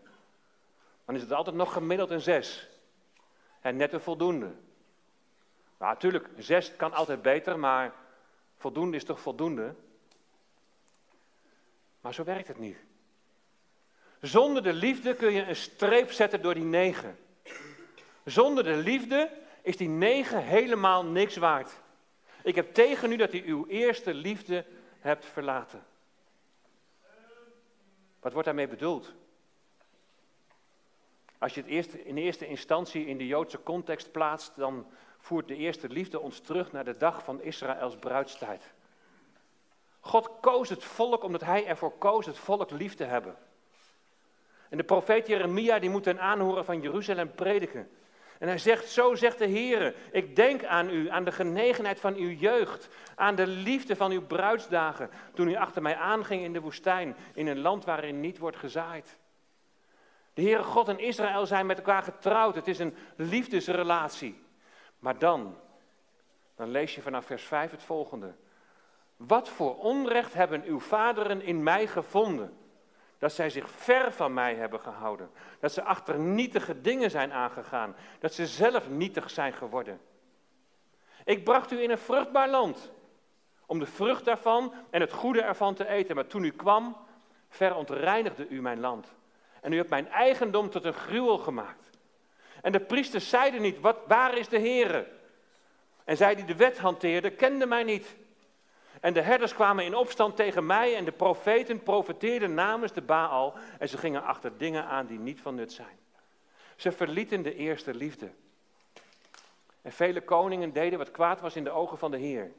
Dan 1.04 1.14
is 1.14 1.20
het 1.20 1.32
altijd 1.32 1.56
nog 1.56 1.72
gemiddeld 1.72 2.10
een 2.10 2.20
6. 2.20 2.68
En 3.60 3.76
net 3.76 3.92
een 3.92 4.00
voldoende. 4.00 4.46
Nou, 5.78 5.92
natuurlijk, 5.92 6.28
6 6.38 6.76
kan 6.76 6.92
altijd 6.92 7.22
beter, 7.22 7.58
maar 7.58 7.92
voldoende 8.56 8.96
is 8.96 9.04
toch 9.04 9.20
voldoende? 9.20 9.74
Maar 12.00 12.14
zo 12.14 12.24
werkt 12.24 12.48
het 12.48 12.58
niet. 12.58 12.78
Zonder 14.20 14.62
de 14.62 14.72
liefde 14.72 15.14
kun 15.14 15.32
je 15.32 15.42
een 15.42 15.56
streep 15.56 16.12
zetten 16.12 16.42
door 16.42 16.54
die 16.54 16.64
negen. 16.64 17.18
Zonder 18.24 18.64
de 18.64 18.76
liefde 18.76 19.30
is 19.62 19.76
die 19.76 19.88
negen 19.88 20.42
helemaal 20.42 21.04
niks 21.04 21.36
waard. 21.36 21.80
Ik 22.42 22.54
heb 22.54 22.74
tegen 22.74 23.12
u 23.12 23.16
dat 23.16 23.32
u 23.32 23.42
uw 23.46 23.66
eerste 23.66 24.14
liefde 24.14 24.64
hebt 24.98 25.24
verlaten. 25.24 25.86
Wat 28.26 28.34
wordt 28.34 28.50
daarmee 28.50 28.68
bedoeld? 28.68 29.12
Als 31.38 31.54
je 31.54 31.60
het 31.60 31.70
eerst, 31.70 31.92
in 31.94 32.16
eerste 32.16 32.46
instantie 32.46 33.06
in 33.06 33.18
de 33.18 33.26
Joodse 33.26 33.62
context 33.62 34.12
plaatst, 34.12 34.52
dan 34.56 34.86
voert 35.18 35.48
de 35.48 35.56
eerste 35.56 35.88
liefde 35.88 36.20
ons 36.20 36.40
terug 36.40 36.72
naar 36.72 36.84
de 36.84 36.96
dag 36.96 37.24
van 37.24 37.42
Israëls 37.42 37.96
bruidstijd. 37.96 38.72
God 40.00 40.30
koos 40.40 40.68
het 40.68 40.84
volk 40.84 41.22
omdat 41.22 41.40
hij 41.40 41.66
ervoor 41.66 41.92
koos 41.98 42.26
het 42.26 42.38
volk 42.38 42.70
lief 42.70 42.94
te 42.94 43.04
hebben. 43.04 43.36
En 44.68 44.76
de 44.76 44.84
profeet 44.84 45.26
Jeremia 45.26 45.78
die 45.78 45.90
moet 45.90 46.02
ten 46.02 46.20
aanhoren 46.20 46.64
van 46.64 46.80
Jeruzalem 46.80 47.34
prediken. 47.34 47.90
En 48.38 48.48
hij 48.48 48.58
zegt, 48.58 48.88
zo 48.88 49.14
zegt 49.14 49.38
de 49.38 49.46
Heer, 49.46 49.94
ik 50.12 50.36
denk 50.36 50.64
aan 50.64 50.90
u, 50.90 51.10
aan 51.10 51.24
de 51.24 51.32
genegenheid 51.32 52.00
van 52.00 52.14
uw 52.14 52.30
jeugd, 52.30 52.88
aan 53.14 53.34
de 53.34 53.46
liefde 53.46 53.96
van 53.96 54.10
uw 54.10 54.26
bruidsdagen, 54.26 55.10
toen 55.34 55.48
u 55.48 55.54
achter 55.54 55.82
mij 55.82 55.96
aanging 55.96 56.42
in 56.42 56.52
de 56.52 56.60
woestijn, 56.60 57.16
in 57.34 57.46
een 57.46 57.60
land 57.60 57.84
waarin 57.84 58.20
niet 58.20 58.38
wordt 58.38 58.56
gezaaid. 58.56 59.18
De 60.34 60.42
Heere 60.42 60.62
God 60.62 60.88
en 60.88 60.98
Israël 60.98 61.46
zijn 61.46 61.66
met 61.66 61.76
elkaar 61.76 62.02
getrouwd, 62.02 62.54
het 62.54 62.68
is 62.68 62.78
een 62.78 62.96
liefdesrelatie. 63.16 64.44
Maar 64.98 65.18
dan, 65.18 65.56
dan 66.54 66.70
lees 66.70 66.94
je 66.94 67.02
vanaf 67.02 67.26
vers 67.26 67.42
5 67.42 67.70
het 67.70 67.82
volgende. 67.82 68.34
Wat 69.16 69.48
voor 69.48 69.76
onrecht 69.76 70.34
hebben 70.34 70.62
uw 70.64 70.80
vaderen 70.80 71.42
in 71.42 71.62
mij 71.62 71.86
gevonden? 71.86 72.56
Dat 73.18 73.32
zij 73.32 73.50
zich 73.50 73.70
ver 73.70 74.12
van 74.12 74.34
mij 74.34 74.54
hebben 74.54 74.80
gehouden. 74.80 75.30
Dat 75.60 75.72
ze 75.72 75.82
achter 75.82 76.18
nietige 76.18 76.80
dingen 76.80 77.10
zijn 77.10 77.32
aangegaan. 77.32 77.96
Dat 78.18 78.34
ze 78.34 78.46
zelf 78.46 78.88
nietig 78.88 79.30
zijn 79.30 79.52
geworden. 79.52 80.00
Ik 81.24 81.44
bracht 81.44 81.72
u 81.72 81.82
in 81.82 81.90
een 81.90 81.98
vruchtbaar 81.98 82.48
land. 82.48 82.92
Om 83.66 83.78
de 83.78 83.86
vrucht 83.86 84.24
daarvan 84.24 84.72
en 84.90 85.00
het 85.00 85.12
goede 85.12 85.42
ervan 85.42 85.74
te 85.74 85.88
eten. 85.88 86.14
Maar 86.14 86.26
toen 86.26 86.44
u 86.44 86.50
kwam, 86.50 86.96
verontreinigde 87.48 88.48
u 88.48 88.60
mijn 88.60 88.80
land. 88.80 89.14
En 89.60 89.72
u 89.72 89.76
hebt 89.76 89.90
mijn 89.90 90.08
eigendom 90.08 90.70
tot 90.70 90.84
een 90.84 90.94
gruwel 90.94 91.38
gemaakt. 91.38 91.90
En 92.62 92.72
de 92.72 92.80
priesters 92.80 93.28
zeiden 93.28 93.62
niet, 93.62 93.80
wat, 93.80 93.96
waar 94.06 94.36
is 94.36 94.48
de 94.48 94.58
Heere? 94.58 95.06
En 96.04 96.16
zij 96.16 96.34
die 96.34 96.44
de 96.44 96.56
wet 96.56 96.78
hanteerden, 96.78 97.36
kenden 97.36 97.68
mij 97.68 97.82
niet. 97.82 98.16
En 99.06 99.12
de 99.12 99.20
herders 99.20 99.54
kwamen 99.54 99.84
in 99.84 99.94
opstand 99.94 100.36
tegen 100.36 100.66
mij 100.66 100.96
en 100.96 101.04
de 101.04 101.12
profeten 101.12 101.82
profeteerden 101.82 102.54
namens 102.54 102.92
de 102.92 103.02
Baal 103.02 103.54
en 103.78 103.88
ze 103.88 103.98
gingen 103.98 104.22
achter 104.22 104.58
dingen 104.58 104.84
aan 104.84 105.06
die 105.06 105.18
niet 105.18 105.40
van 105.40 105.54
nut 105.54 105.72
zijn. 105.72 105.98
Ze 106.76 106.92
verlieten 106.92 107.42
de 107.42 107.54
eerste 107.54 107.94
liefde. 107.94 108.30
En 109.82 109.92
vele 109.92 110.20
koningen 110.20 110.72
deden 110.72 110.98
wat 110.98 111.10
kwaad 111.10 111.40
was 111.40 111.56
in 111.56 111.64
de 111.64 111.70
ogen 111.70 111.98
van 111.98 112.10
de 112.10 112.16
Heer. 112.16 112.52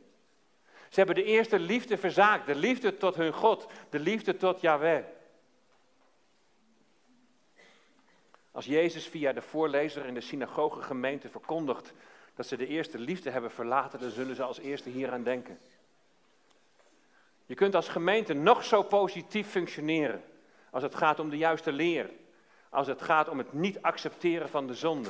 Ze 0.89 0.95
hebben 0.95 1.15
de 1.15 1.23
eerste 1.23 1.59
liefde 1.59 1.97
verzaakt, 1.97 2.45
de 2.45 2.55
liefde 2.55 2.97
tot 2.97 3.15
hun 3.15 3.33
God, 3.33 3.67
de 3.89 3.99
liefde 3.99 4.37
tot 4.37 4.61
Yahweh. 4.61 5.03
Als 8.51 8.65
Jezus 8.65 9.07
via 9.07 9.33
de 9.33 9.41
voorlezer 9.41 10.05
in 10.05 10.13
de 10.13 10.21
synagoge 10.21 10.81
gemeente 10.81 11.29
verkondigt 11.29 11.93
dat 12.35 12.47
ze 12.47 12.57
de 12.57 12.67
eerste 12.67 12.99
liefde 12.99 13.29
hebben 13.29 13.51
verlaten, 13.51 13.99
dan 13.99 14.09
zullen 14.09 14.35
ze 14.35 14.43
als 14.43 14.59
eerste 14.59 14.89
hieraan 14.89 15.23
denken. 15.23 15.59
Je 17.47 17.55
kunt 17.55 17.75
als 17.75 17.87
gemeente 17.87 18.33
nog 18.33 18.63
zo 18.63 18.83
positief 18.83 19.47
functioneren 19.47 20.23
als 20.69 20.83
het 20.83 20.95
gaat 20.95 21.19
om 21.19 21.29
de 21.29 21.37
juiste 21.37 21.71
leer, 21.71 22.09
als 22.69 22.87
het 22.87 23.01
gaat 23.01 23.29
om 23.29 23.37
het 23.37 23.53
niet 23.53 23.81
accepteren 23.81 24.49
van 24.49 24.67
de 24.67 24.73
zonde. 24.73 25.09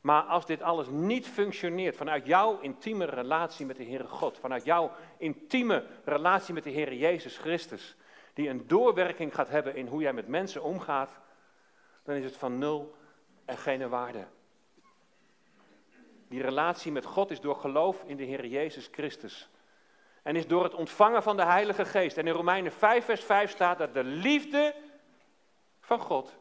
Maar 0.00 0.22
als 0.22 0.46
dit 0.46 0.62
alles 0.62 0.86
niet 0.90 1.26
functioneert 1.26 1.96
vanuit 1.96 2.26
jouw 2.26 2.60
intieme 2.60 3.04
relatie 3.04 3.66
met 3.66 3.76
de 3.76 3.84
Heere 3.84 4.06
God, 4.06 4.38
vanuit 4.38 4.64
jouw 4.64 4.92
intieme 5.16 5.84
relatie 6.04 6.54
met 6.54 6.64
de 6.64 6.72
Heere 6.72 6.98
Jezus 6.98 7.38
Christus, 7.38 7.96
die 8.34 8.48
een 8.48 8.66
doorwerking 8.66 9.34
gaat 9.34 9.48
hebben 9.48 9.74
in 9.74 9.86
hoe 9.86 10.02
jij 10.02 10.12
met 10.12 10.28
mensen 10.28 10.62
omgaat, 10.62 11.18
dan 12.04 12.14
is 12.14 12.24
het 12.24 12.36
van 12.36 12.58
nul 12.58 12.94
en 13.44 13.58
geen 13.58 13.88
waarde. 13.88 14.26
Die 16.28 16.42
relatie 16.42 16.92
met 16.92 17.04
God 17.04 17.30
is 17.30 17.40
door 17.40 17.56
geloof 17.56 18.02
in 18.06 18.16
de 18.16 18.24
Heere 18.24 18.48
Jezus 18.48 18.88
Christus 18.92 19.48
en 20.22 20.36
is 20.36 20.46
door 20.46 20.64
het 20.64 20.74
ontvangen 20.74 21.22
van 21.22 21.36
de 21.36 21.44
Heilige 21.44 21.84
Geest. 21.84 22.16
En 22.16 22.26
in 22.26 22.32
Romeinen 22.32 22.72
5, 22.72 23.04
vers 23.04 23.24
5 23.24 23.50
staat 23.50 23.78
dat 23.78 23.94
de 23.94 24.04
liefde 24.04 24.74
van 25.80 26.00
God 26.00 26.36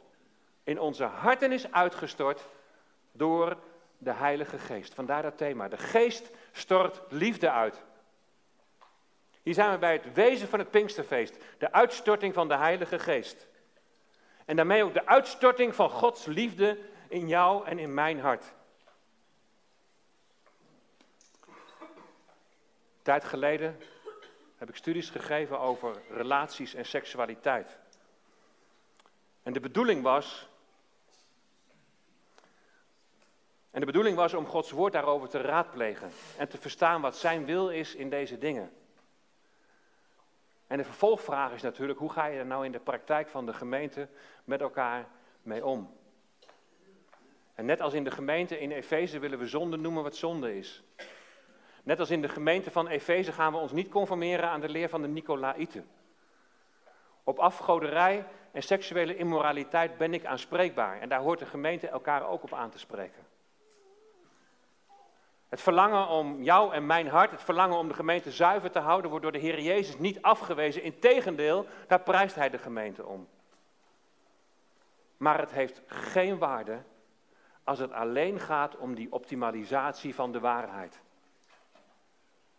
in 0.63 0.79
onze 0.79 1.03
harten 1.03 1.51
is 1.51 1.71
uitgestort 1.71 2.47
door 3.11 3.57
de 3.97 4.13
Heilige 4.13 4.57
Geest. 4.57 4.93
Vandaar 4.93 5.21
dat 5.21 5.37
thema. 5.37 5.67
De 5.67 5.77
Geest 5.77 6.31
stort 6.51 7.01
liefde 7.09 7.51
uit. 7.51 7.83
Hier 9.43 9.53
zijn 9.53 9.71
we 9.71 9.77
bij 9.77 9.93
het 9.93 10.13
wezen 10.13 10.47
van 10.47 10.59
het 10.59 10.71
Pinksterfeest. 10.71 11.37
De 11.57 11.71
uitstorting 11.71 12.33
van 12.33 12.47
de 12.47 12.55
Heilige 12.55 12.99
Geest. 12.99 13.47
En 14.45 14.55
daarmee 14.55 14.83
ook 14.83 14.93
de 14.93 15.05
uitstorting 15.05 15.75
van 15.75 15.89
Gods 15.89 16.25
liefde 16.25 16.77
in 17.09 17.27
jou 17.27 17.65
en 17.65 17.79
in 17.79 17.93
mijn 17.93 18.19
hart. 18.19 18.53
Tijd 23.07 23.23
geleden 23.23 23.77
heb 24.57 24.69
ik 24.69 24.75
studies 24.75 25.09
gegeven 25.09 25.59
over 25.59 26.01
relaties 26.09 26.73
en 26.73 26.85
seksualiteit. 26.85 27.77
En 29.43 29.53
de 29.53 29.59
bedoeling 29.59 30.03
was. 30.03 30.47
En 33.71 33.79
de 33.79 33.85
bedoeling 33.85 34.15
was 34.15 34.33
om 34.33 34.45
Gods 34.45 34.71
woord 34.71 34.93
daarover 34.93 35.29
te 35.29 35.41
raadplegen 35.41 36.11
en 36.37 36.47
te 36.47 36.57
verstaan 36.57 37.01
wat 37.01 37.17
zijn 37.17 37.45
wil 37.45 37.69
is 37.69 37.95
in 37.95 38.09
deze 38.09 38.37
dingen. 38.37 38.71
En 40.67 40.77
de 40.77 40.83
vervolgvraag 40.83 41.53
is 41.53 41.61
natuurlijk, 41.61 41.99
hoe 41.99 42.11
ga 42.11 42.25
je 42.25 42.39
er 42.39 42.45
nou 42.45 42.65
in 42.65 42.71
de 42.71 42.79
praktijk 42.79 43.29
van 43.29 43.45
de 43.45 43.53
gemeente 43.53 44.07
met 44.43 44.61
elkaar 44.61 45.07
mee 45.41 45.65
om? 45.65 45.97
En 47.55 47.65
net 47.65 47.81
als 47.81 47.93
in 47.93 48.03
de 48.03 48.11
gemeente 48.11 48.59
in 48.59 48.71
Efeze 48.71 49.19
willen 49.19 49.39
we 49.39 49.47
zonde 49.47 49.77
noemen 49.77 50.03
wat 50.03 50.15
zonde 50.15 50.57
is. 50.57 50.83
Net 51.87 51.99
als 51.99 52.09
in 52.09 52.21
de 52.21 52.29
gemeente 52.29 52.71
van 52.71 52.87
Efeze 52.87 53.31
gaan 53.31 53.51
we 53.51 53.57
ons 53.57 53.71
niet 53.71 53.89
conformeren 53.89 54.49
aan 54.49 54.59
de 54.59 54.69
leer 54.69 54.89
van 54.89 55.01
de 55.01 55.07
Nicolaïten. 55.07 55.89
Op 57.23 57.39
afgoderij 57.39 58.25
en 58.51 58.63
seksuele 58.63 59.15
immoraliteit 59.15 59.97
ben 59.97 60.13
ik 60.13 60.25
aanspreekbaar 60.25 60.99
en 60.99 61.09
daar 61.09 61.19
hoort 61.19 61.39
de 61.39 61.45
gemeente 61.45 61.87
elkaar 61.87 62.27
ook 62.27 62.43
op 62.43 62.53
aan 62.53 62.69
te 62.69 62.79
spreken. 62.79 63.25
Het 65.49 65.61
verlangen 65.61 66.07
om 66.07 66.43
jou 66.43 66.73
en 66.73 66.85
mijn 66.85 67.07
hart, 67.07 67.31
het 67.31 67.43
verlangen 67.43 67.77
om 67.77 67.87
de 67.87 67.93
gemeente 67.93 68.31
zuiver 68.31 68.71
te 68.71 68.79
houden, 68.79 69.09
wordt 69.09 69.23
door 69.23 69.33
de 69.33 69.39
Heer 69.39 69.59
Jezus 69.59 69.97
niet 69.97 70.21
afgewezen. 70.21 70.83
Integendeel, 70.83 71.65
daar 71.87 72.01
prijst 72.01 72.35
Hij 72.35 72.49
de 72.49 72.57
gemeente 72.57 73.05
om. 73.05 73.27
Maar 75.17 75.39
het 75.39 75.51
heeft 75.51 75.81
geen 75.85 76.37
waarde 76.37 76.81
als 77.63 77.79
het 77.79 77.91
alleen 77.91 78.39
gaat 78.39 78.77
om 78.77 78.95
die 78.95 79.11
optimalisatie 79.11 80.15
van 80.15 80.31
de 80.31 80.39
waarheid. 80.39 81.05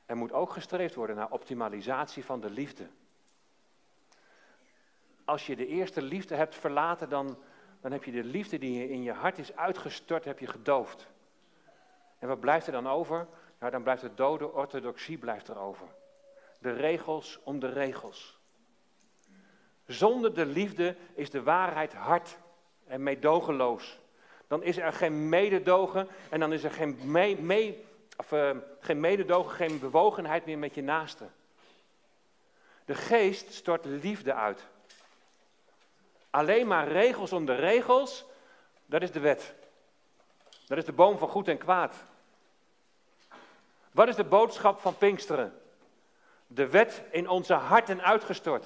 Er 0.08 0.16
moet 0.16 0.32
ook 0.32 0.52
gestreefd 0.52 0.94
worden 0.94 1.16
naar 1.16 1.30
optimalisatie 1.30 2.24
van 2.24 2.40
de 2.40 2.50
liefde. 2.50 2.86
als 5.24 5.46
je 5.46 5.56
de 5.56 5.66
eerste 5.66 6.02
liefde 6.02 6.34
hebt 6.34 6.54
verlaten, 6.54 7.08
dan, 7.08 7.38
dan 7.80 7.92
heb 7.92 8.04
je 8.04 8.10
de 8.10 8.24
liefde 8.24 8.58
die 8.58 8.88
in 8.88 9.02
je 9.02 9.12
hart 9.12 9.38
is 9.38 9.56
uitgestort, 9.56 10.24
heb 10.24 10.38
je 10.38 10.46
gedoofd. 10.46 11.06
En 12.18 12.28
wat 12.28 12.40
blijft 12.40 12.66
er 12.66 12.72
dan 12.72 12.88
over? 12.88 13.26
Nou, 13.58 13.72
dan 13.72 13.82
blijft 13.82 14.02
de 14.02 14.14
dode 14.14 14.52
orthodoxie 14.52 15.18
blijft 15.18 15.48
er 15.48 15.58
over. 15.58 15.86
De 16.58 16.72
regels 16.72 17.38
om 17.42 17.58
de 17.58 17.72
regels. 17.72 18.38
Zonder 19.86 20.34
de 20.34 20.46
liefde 20.46 20.96
is 21.14 21.30
de 21.30 21.42
waarheid 21.42 21.92
hard 21.94 22.38
en 22.86 23.02
meedogenloos. 23.02 23.98
Dan 24.46 24.62
is 24.62 24.76
er 24.76 24.92
geen 24.92 25.28
mededogen 25.28 26.08
en 26.30 26.40
dan 26.40 26.52
is 26.52 26.64
er 26.64 26.70
geen, 26.70 26.98
mee, 27.04 27.86
of, 28.18 28.32
uh, 28.32 28.50
geen 28.80 29.00
mededogen, 29.00 29.52
geen 29.52 29.78
bewogenheid 29.78 30.46
meer 30.46 30.58
met 30.58 30.74
je 30.74 30.82
naaste. 30.82 31.28
De 32.84 32.94
geest 32.94 33.52
stort 33.52 33.84
liefde 33.84 34.34
uit. 34.34 34.66
Alleen 36.30 36.66
maar 36.66 36.88
regels 36.88 37.32
om 37.32 37.46
de 37.46 37.54
regels, 37.54 38.24
dat 38.86 39.02
is 39.02 39.12
de 39.12 39.20
wet. 39.20 39.54
Dat 40.66 40.78
is 40.78 40.84
de 40.84 40.92
boom 40.92 41.18
van 41.18 41.28
goed 41.28 41.48
en 41.48 41.58
kwaad. 41.58 41.96
Wat 43.92 44.08
is 44.08 44.16
de 44.16 44.24
boodschap 44.24 44.80
van 44.80 44.96
Pinksteren? 44.96 45.60
De 46.46 46.68
wet 46.68 47.02
in 47.10 47.28
onze 47.28 47.54
harten 47.54 48.02
uitgestort. 48.02 48.64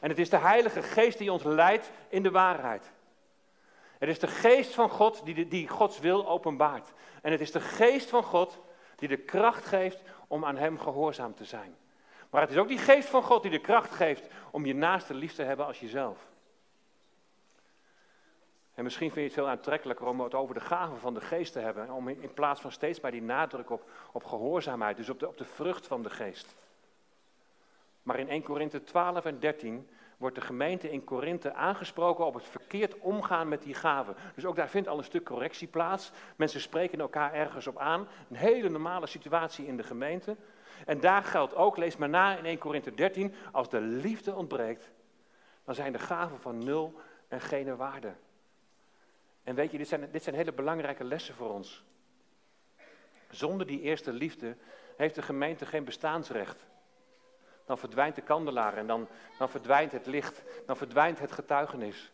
En 0.00 0.08
het 0.08 0.18
is 0.18 0.30
de 0.30 0.38
Heilige 0.38 0.82
Geest 0.82 1.18
die 1.18 1.32
ons 1.32 1.42
leidt 1.42 1.90
in 2.08 2.22
de 2.22 2.30
waarheid. 2.30 2.92
Het 3.98 4.08
is 4.08 4.18
de 4.18 4.26
Geest 4.26 4.74
van 4.74 4.90
God 4.90 5.24
die, 5.24 5.48
die 5.48 5.68
Gods 5.68 5.98
wil 5.98 6.28
openbaart. 6.28 6.92
En 7.22 7.32
het 7.32 7.40
is 7.40 7.52
de 7.52 7.60
Geest 7.60 8.08
van 8.08 8.22
God 8.22 8.58
die 8.96 9.08
de 9.08 9.16
kracht 9.16 9.66
geeft 9.66 10.02
om 10.28 10.44
aan 10.44 10.56
Hem 10.56 10.78
gehoorzaam 10.78 11.34
te 11.34 11.44
zijn. 11.44 11.76
Maar 12.30 12.40
het 12.40 12.50
is 12.50 12.56
ook 12.56 12.68
die 12.68 12.78
Geest 12.78 13.08
van 13.08 13.22
God 13.22 13.42
die 13.42 13.50
de 13.50 13.60
kracht 13.60 13.94
geeft 13.94 14.28
om 14.50 14.66
je 14.66 14.74
naaste 14.74 15.14
lief 15.14 15.34
te 15.34 15.42
hebben 15.42 15.66
als 15.66 15.80
jezelf. 15.80 16.26
En 18.74 18.84
misschien 18.84 19.10
vind 19.10 19.20
je 19.20 19.22
het 19.22 19.32
veel 19.32 19.48
aantrekkelijker 19.48 20.06
om 20.06 20.20
het 20.20 20.34
over 20.34 20.54
de 20.54 20.60
gaven 20.60 20.98
van 20.98 21.14
de 21.14 21.20
geest 21.20 21.52
te 21.52 21.58
hebben. 21.58 21.90
Om 21.90 22.08
in 22.08 22.34
plaats 22.34 22.60
van 22.60 22.72
steeds 22.72 23.00
bij 23.00 23.10
die 23.10 23.22
nadruk 23.22 23.70
op, 23.70 23.90
op 24.12 24.24
gehoorzaamheid, 24.24 24.96
dus 24.96 25.08
op 25.08 25.18
de, 25.18 25.28
op 25.28 25.38
de 25.38 25.44
vrucht 25.44 25.86
van 25.86 26.02
de 26.02 26.10
geest. 26.10 26.54
Maar 28.02 28.18
in 28.18 28.28
1 28.28 28.42
Korinthe 28.42 28.84
12 28.84 29.24
en 29.24 29.40
13 29.40 29.88
wordt 30.16 30.34
de 30.34 30.40
gemeente 30.40 30.90
in 30.90 31.04
Korinthe 31.04 31.54
aangesproken 31.54 32.26
op 32.26 32.34
het 32.34 32.44
verkeerd 32.44 32.98
omgaan 32.98 33.48
met 33.48 33.62
die 33.62 33.74
gaven. 33.74 34.14
Dus 34.34 34.44
ook 34.44 34.56
daar 34.56 34.68
vindt 34.68 34.88
al 34.88 34.98
een 34.98 35.04
stuk 35.04 35.24
correctie 35.24 35.68
plaats. 35.68 36.10
Mensen 36.36 36.60
spreken 36.60 37.00
elkaar 37.00 37.32
ergens 37.32 37.66
op 37.66 37.78
aan. 37.78 38.08
Een 38.30 38.36
hele 38.36 38.68
normale 38.68 39.06
situatie 39.06 39.66
in 39.66 39.76
de 39.76 39.82
gemeente. 39.82 40.36
En 40.86 41.00
daar 41.00 41.22
geldt 41.22 41.54
ook, 41.54 41.76
lees 41.76 41.96
maar 41.96 42.08
na 42.08 42.36
in 42.36 42.44
1 42.44 42.58
Korinthe 42.58 42.94
13, 42.94 43.34
als 43.52 43.68
de 43.68 43.80
liefde 43.80 44.34
ontbreekt, 44.34 44.90
dan 45.64 45.74
zijn 45.74 45.92
de 45.92 45.98
gaven 45.98 46.40
van 46.40 46.64
nul 46.64 47.00
en 47.28 47.40
geen 47.40 47.76
waarde. 47.76 48.12
En 49.42 49.54
weet 49.54 49.70
je, 49.70 49.78
dit 49.78 49.88
zijn, 49.88 50.08
dit 50.10 50.22
zijn 50.22 50.34
hele 50.34 50.52
belangrijke 50.52 51.04
lessen 51.04 51.34
voor 51.34 51.50
ons. 51.50 51.84
Zonder 53.30 53.66
die 53.66 53.80
eerste 53.80 54.12
liefde 54.12 54.56
heeft 54.96 55.14
de 55.14 55.22
gemeente 55.22 55.66
geen 55.66 55.84
bestaansrecht. 55.84 56.66
Dan 57.64 57.78
verdwijnt 57.78 58.14
de 58.14 58.22
kandelaar 58.22 58.76
en 58.76 58.86
dan, 58.86 59.08
dan 59.38 59.48
verdwijnt 59.48 59.92
het 59.92 60.06
licht, 60.06 60.42
dan 60.66 60.76
verdwijnt 60.76 61.18
het 61.18 61.32
getuigenis. 61.32 62.12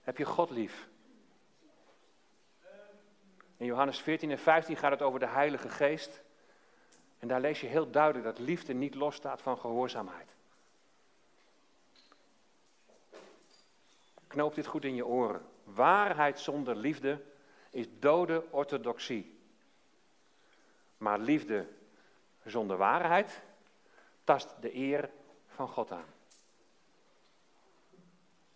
Heb 0.00 0.18
je 0.18 0.24
God 0.24 0.50
lief? 0.50 0.88
In 3.56 3.66
Johannes 3.66 4.00
14 4.00 4.30
en 4.30 4.38
15 4.38 4.76
gaat 4.76 4.90
het 4.90 5.02
over 5.02 5.20
de 5.20 5.26
Heilige 5.26 5.68
Geest. 5.68 6.22
En 7.18 7.28
daar 7.28 7.40
lees 7.40 7.60
je 7.60 7.66
heel 7.66 7.90
duidelijk 7.90 8.24
dat 8.24 8.38
liefde 8.38 8.72
niet 8.72 8.94
losstaat 8.94 9.42
van 9.42 9.58
gehoorzaamheid. 9.58 10.34
Knoop 14.26 14.54
dit 14.54 14.66
goed 14.66 14.84
in 14.84 14.94
je 14.94 15.06
oren. 15.06 15.46
Waarheid 15.64 16.40
zonder 16.40 16.76
liefde 16.76 17.22
is 17.70 17.86
dode 17.98 18.44
orthodoxie. 18.50 19.38
Maar 20.96 21.18
liefde 21.18 21.66
zonder 22.44 22.76
waarheid 22.76 23.42
tast 24.24 24.54
de 24.60 24.74
eer 24.74 25.10
van 25.46 25.68
God 25.68 25.92
aan. 25.92 26.14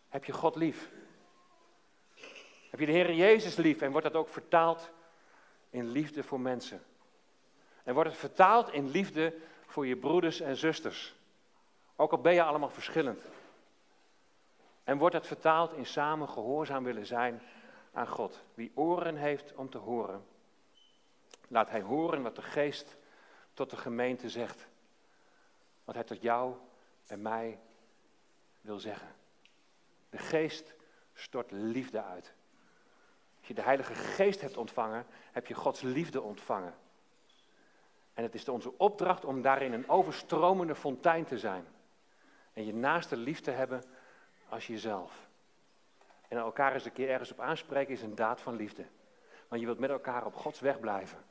Heb 0.09 0.25
je 0.25 0.33
God 0.33 0.57
lief? 0.57 0.91
Heb 2.71 2.81
je 2.81 2.87
de 2.87 2.93
Heer 2.93 3.15
Jezus 3.15 3.57
lief 3.57 3.81
en 3.81 3.91
wordt 3.91 4.07
dat 4.07 4.17
ook 4.17 4.29
vertaald 4.29 4.91
in 5.71 5.89
liefde 5.89 6.23
voor 6.23 6.41
mensen? 6.41 6.83
En 7.85 7.95
wordt 7.95 8.11
het 8.11 8.19
vertaald 8.19 8.73
in 8.73 8.91
liefde 8.91 9.35
voor 9.67 9.87
je 9.87 9.97
broeders 9.97 10.41
en 10.41 10.57
zusters? 10.57 11.15
Ook 11.97 12.13
al 12.13 12.21
ben 12.21 12.35
je 12.35 12.43
allemaal 12.43 12.71
verschillend. 12.71 13.23
En 14.85 14.99
wordt 14.99 15.15
het 15.15 15.27
vertaald 15.27 15.73
in 15.73 15.87
samen 15.87 16.29
gehoorzaam 16.29 16.85
willen 16.85 17.07
zijn 17.07 17.43
aan 17.93 18.09
God. 18.09 18.43
Wie 18.55 18.73
oren 18.75 19.17
heeft 19.17 19.55
om 19.55 19.71
te 19.71 19.79
horen, 19.79 20.27
laat 21.49 21.71
hij 21.71 21.81
horen 21.81 22.23
wat 22.23 22.37
de 22.37 22.43
geest 22.43 22.97
tot 23.59 23.71
de 23.71 23.77
gemeente 23.77 24.29
zegt. 24.29 24.67
Wat 25.85 25.95
hij 25.95 26.05
tot 26.05 26.23
jou 26.23 26.55
en 27.07 27.23
mij 27.23 27.61
wil 28.61 28.79
zeggen. 28.79 29.15
De 30.11 30.19
geest 30.19 30.75
stort 31.15 31.51
liefde 31.51 32.03
uit. 32.03 32.35
Als 33.39 33.49
je 33.49 33.55
de 33.55 33.63
Heilige 33.63 33.95
Geest 33.95 34.41
hebt 34.41 34.57
ontvangen, 34.57 35.07
heb 35.33 35.47
je 35.47 35.55
Gods 35.55 35.81
liefde 35.81 36.23
ontvangen. 36.23 36.75
En 38.15 38.23
het 38.23 38.35
is 38.35 38.49
onze 38.49 38.79
opdracht 38.79 39.25
om 39.25 39.43
daarin 39.43 39.73
een 39.73 39.89
overstromende 39.89 40.75
fontein 40.75 41.25
te 41.25 41.39
zijn. 41.39 41.67
En 42.53 42.67
je 42.67 42.75
naaste 42.75 43.17
lief 43.17 43.41
te 43.41 43.51
hebben 43.51 43.83
als 44.49 44.67
jezelf. 44.67 45.29
En 46.29 46.37
elkaar 46.37 46.75
eens 46.75 46.85
een 46.85 46.93
keer 46.93 47.11
ergens 47.11 47.33
op 47.33 47.41
aanspreken 47.41 47.95
is 47.95 48.03
een 48.03 48.15
daad 48.15 48.41
van 48.41 48.57
liefde. 48.57 48.87
Want 49.49 49.61
je 49.61 49.67
wilt 49.67 49.79
met 49.79 49.91
elkaar 49.91 50.27
op 50.27 50.35
Gods 50.35 50.61
weg 50.61 50.81
blijven. 50.81 51.25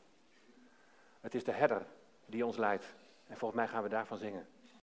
Het 1.19 1.35
is 1.35 1.43
de 1.43 1.51
herder 1.51 1.85
die 2.27 2.45
ons 2.45 2.57
leidt. 2.57 2.85
En 3.27 3.37
volgens 3.37 3.59
mij 3.59 3.69
gaan 3.69 3.83
we 3.83 3.89
daarvan 3.89 4.17
zingen. 4.17 4.47